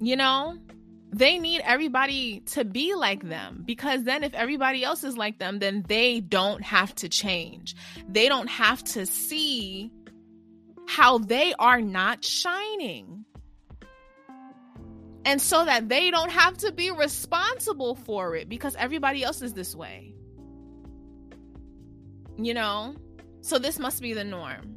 [0.00, 0.58] You know
[1.18, 5.58] they need everybody to be like them because then if everybody else is like them
[5.58, 7.74] then they don't have to change
[8.08, 9.90] they don't have to see
[10.86, 13.24] how they are not shining
[15.24, 19.54] and so that they don't have to be responsible for it because everybody else is
[19.54, 20.14] this way.
[22.36, 22.94] You know?
[23.40, 24.76] So this must be the norm.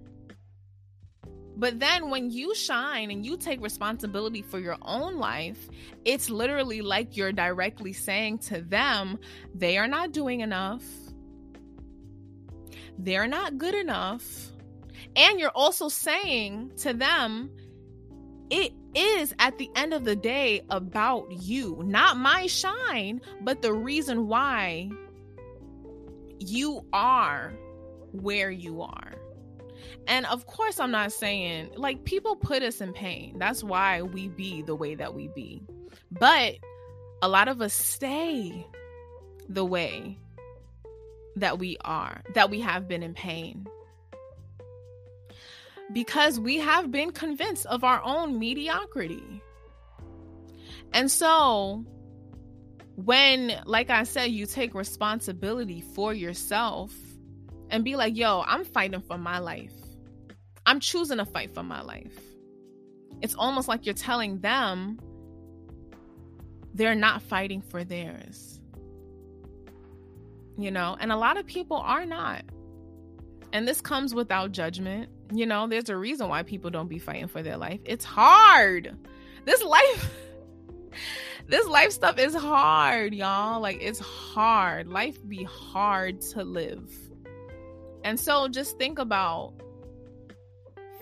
[1.58, 5.68] But then when you shine and you take responsibility for your own life,
[6.06, 9.18] it's literally like you're directly saying to them,
[9.56, 10.84] they are not doing enough.
[13.00, 14.52] They're not good enough.
[15.16, 17.50] And you're also saying to them,
[18.52, 23.74] it is at the end of the day about you, not my shine, but the
[23.74, 24.92] reason why
[26.38, 27.52] you are
[28.12, 29.14] where you are.
[30.08, 33.38] And of course, I'm not saying like people put us in pain.
[33.38, 35.64] That's why we be the way that we be.
[36.12, 36.56] But
[37.22, 38.66] a lot of us stay
[39.50, 40.18] the way
[41.36, 43.68] that we are, that we have been in pain
[45.94, 49.42] because we have been convinced of our own mediocrity.
[50.94, 51.86] And so,
[52.96, 56.94] when, like I said, you take responsibility for yourself
[57.70, 59.74] and be like, yo, I'm fighting for my life,
[60.66, 62.18] I'm choosing to fight for my life.
[63.22, 65.00] It's almost like you're telling them
[66.74, 68.62] they're not fighting for theirs.
[70.58, 72.44] You know, and a lot of people are not.
[73.54, 75.10] And this comes without judgment.
[75.32, 77.80] You know, there's a reason why people don't be fighting for their life.
[77.86, 78.96] It's hard.
[79.46, 80.12] This life
[81.48, 83.62] this life stuff is hard, y'all.
[83.62, 84.88] Like it's hard.
[84.88, 86.92] Life be hard to live.
[88.08, 89.52] And so just think about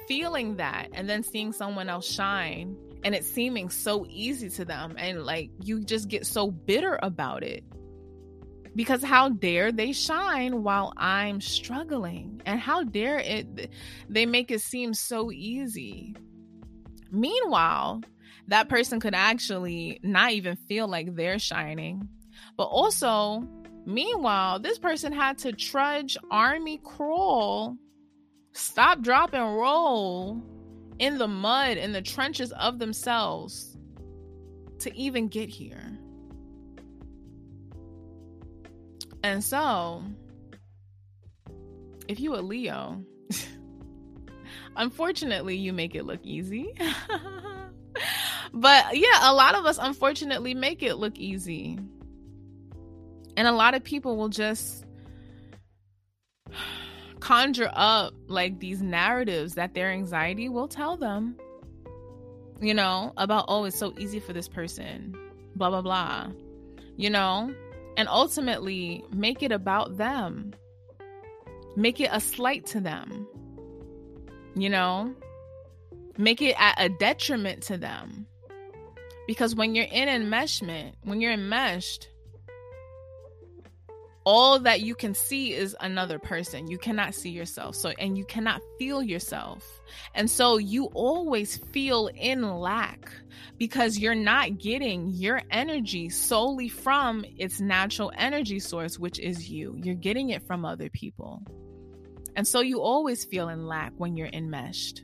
[0.07, 4.95] feeling that and then seeing someone else shine and it seeming so easy to them
[4.97, 7.63] and like you just get so bitter about it
[8.75, 12.41] because how dare they shine while I'm struggling?
[12.43, 13.69] And how dare it
[14.09, 16.15] they make it seem so easy?
[17.11, 18.01] Meanwhile,
[18.47, 22.09] that person could actually not even feel like they're shining.
[22.57, 23.47] But also,
[23.85, 27.77] meanwhile, this person had to trudge, army crawl,
[28.53, 30.41] stop, drop, and roll
[30.99, 33.77] in the mud, in the trenches of themselves
[34.79, 35.97] to even get here.
[39.23, 40.03] And so,
[42.07, 43.03] if you a Leo,
[44.75, 46.73] unfortunately, you make it look easy.
[48.53, 51.79] but yeah, a lot of us unfortunately make it look easy.
[53.37, 54.85] And a lot of people will just
[57.19, 61.35] conjure up like these narratives that their anxiety will tell them,
[62.61, 65.15] you know, about, oh, it's so easy for this person,
[65.55, 66.27] blah, blah, blah,
[66.95, 67.53] you know?
[67.97, 70.53] and ultimately make it about them.
[71.75, 73.27] Make it a slight to them.
[74.55, 75.13] You know,
[76.17, 78.25] make it at a detriment to them.
[79.27, 82.09] Because when you're in enmeshment, when you're enmeshed,
[84.25, 86.67] all that you can see is another person.
[86.67, 87.75] You cannot see yourself.
[87.75, 89.63] So, and you cannot feel yourself.
[90.15, 93.11] And so you always feel in lack
[93.59, 99.75] because you're not getting your energy solely from its natural energy source, which is you.
[99.77, 101.43] You're getting it from other people.
[102.35, 105.03] And so you always feel in lack when you're enmeshed.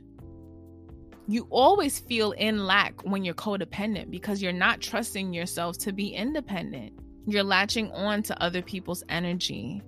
[1.28, 6.08] You always feel in lack when you're codependent because you're not trusting yourself to be
[6.08, 6.92] independent.
[7.26, 9.82] You're latching on to other people's energy.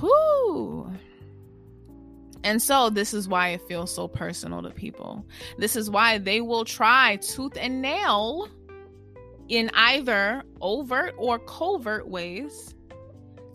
[0.00, 0.92] Whoo.
[2.42, 5.26] And so, this is why it feels so personal to people.
[5.58, 8.48] This is why they will try tooth and nail
[9.48, 12.74] in either overt or covert ways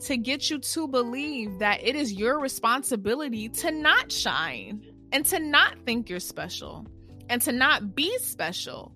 [0.01, 5.39] to get you to believe that it is your responsibility to not shine and to
[5.39, 6.85] not think you're special
[7.29, 8.91] and to not be special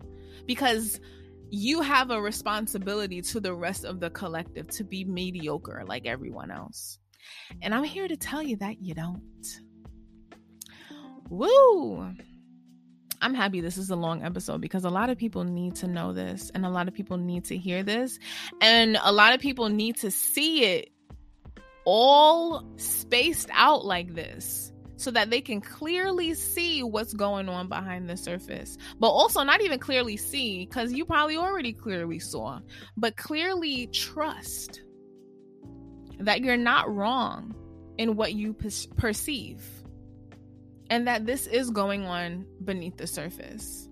[0.46, 1.00] because
[1.52, 6.52] you have a responsibility to the rest of the collective to be mediocre like everyone
[6.52, 7.00] else.
[7.62, 9.46] And I'm here to tell you that you don't.
[11.30, 12.14] Woo!
[13.22, 16.14] I'm happy this is a long episode because a lot of people need to know
[16.14, 18.18] this and a lot of people need to hear this
[18.62, 20.90] and a lot of people need to see it
[21.86, 24.69] all spaced out like this
[25.00, 28.78] so that they can clearly see what's going on behind the surface.
[29.00, 32.60] But also not even clearly see cuz you probably already clearly saw,
[32.98, 34.82] but clearly trust
[36.20, 37.56] that you're not wrong
[37.98, 39.64] in what you per- perceive
[40.90, 43.88] and that this is going on beneath the surface.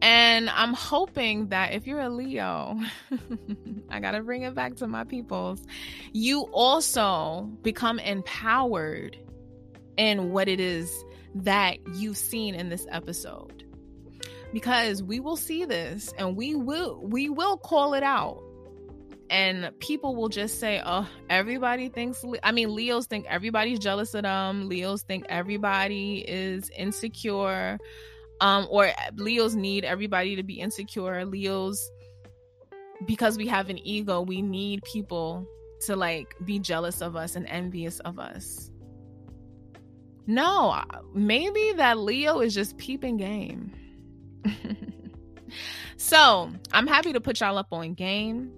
[0.00, 2.78] And I'm hoping that if you're a Leo,
[3.90, 5.64] I got to bring it back to my peoples,
[6.12, 9.16] you also become empowered
[9.96, 11.04] in what it is
[11.34, 13.64] that you've seen in this episode.
[14.52, 18.42] Because we will see this and we will we will call it out
[19.32, 24.24] and people will just say, "Oh, everybody thinks." I mean, Leos think everybody's jealous of
[24.24, 24.68] them.
[24.68, 27.78] Leos think everybody is insecure,
[28.42, 31.24] um, or Leos need everybody to be insecure.
[31.24, 31.90] Leos,
[33.06, 35.46] because we have an ego, we need people
[35.86, 38.71] to like be jealous of us and envious of us.
[40.26, 40.82] No,
[41.14, 43.72] maybe that Leo is just peeping game.
[45.96, 48.52] so I'm happy to put y'all up on game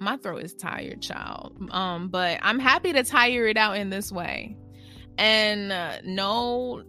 [0.00, 1.54] my throat is tired, child.
[1.70, 4.56] Um, but I'm happy to tire it out in this way.
[5.18, 6.82] And uh, no,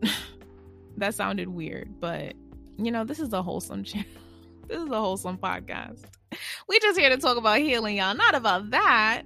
[0.98, 2.34] that sounded weird, but
[2.78, 4.10] you know, this is a wholesome channel.
[4.68, 6.06] this is a wholesome podcast.
[6.70, 9.24] We just here to talk about healing, y'all, not about that.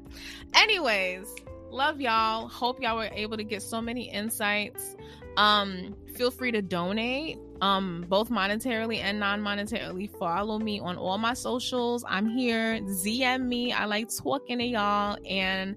[0.56, 1.28] Anyways,
[1.70, 2.48] love y'all.
[2.48, 4.96] Hope y'all were able to get so many insights.
[5.38, 10.10] Um, feel free to donate um both monetarily and non-monetarily.
[10.18, 12.04] Follow me on all my socials.
[12.08, 12.80] I'm here.
[12.80, 13.72] DM me.
[13.72, 15.76] I like talking to y'all and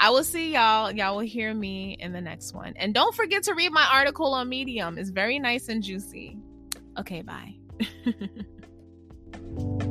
[0.00, 0.92] i will see y'all.
[0.92, 2.72] Y'all will hear me in the next one.
[2.76, 4.98] And don't forget to read my article on medium.
[4.98, 6.38] It's very nice and juicy.
[6.98, 7.54] Okay bye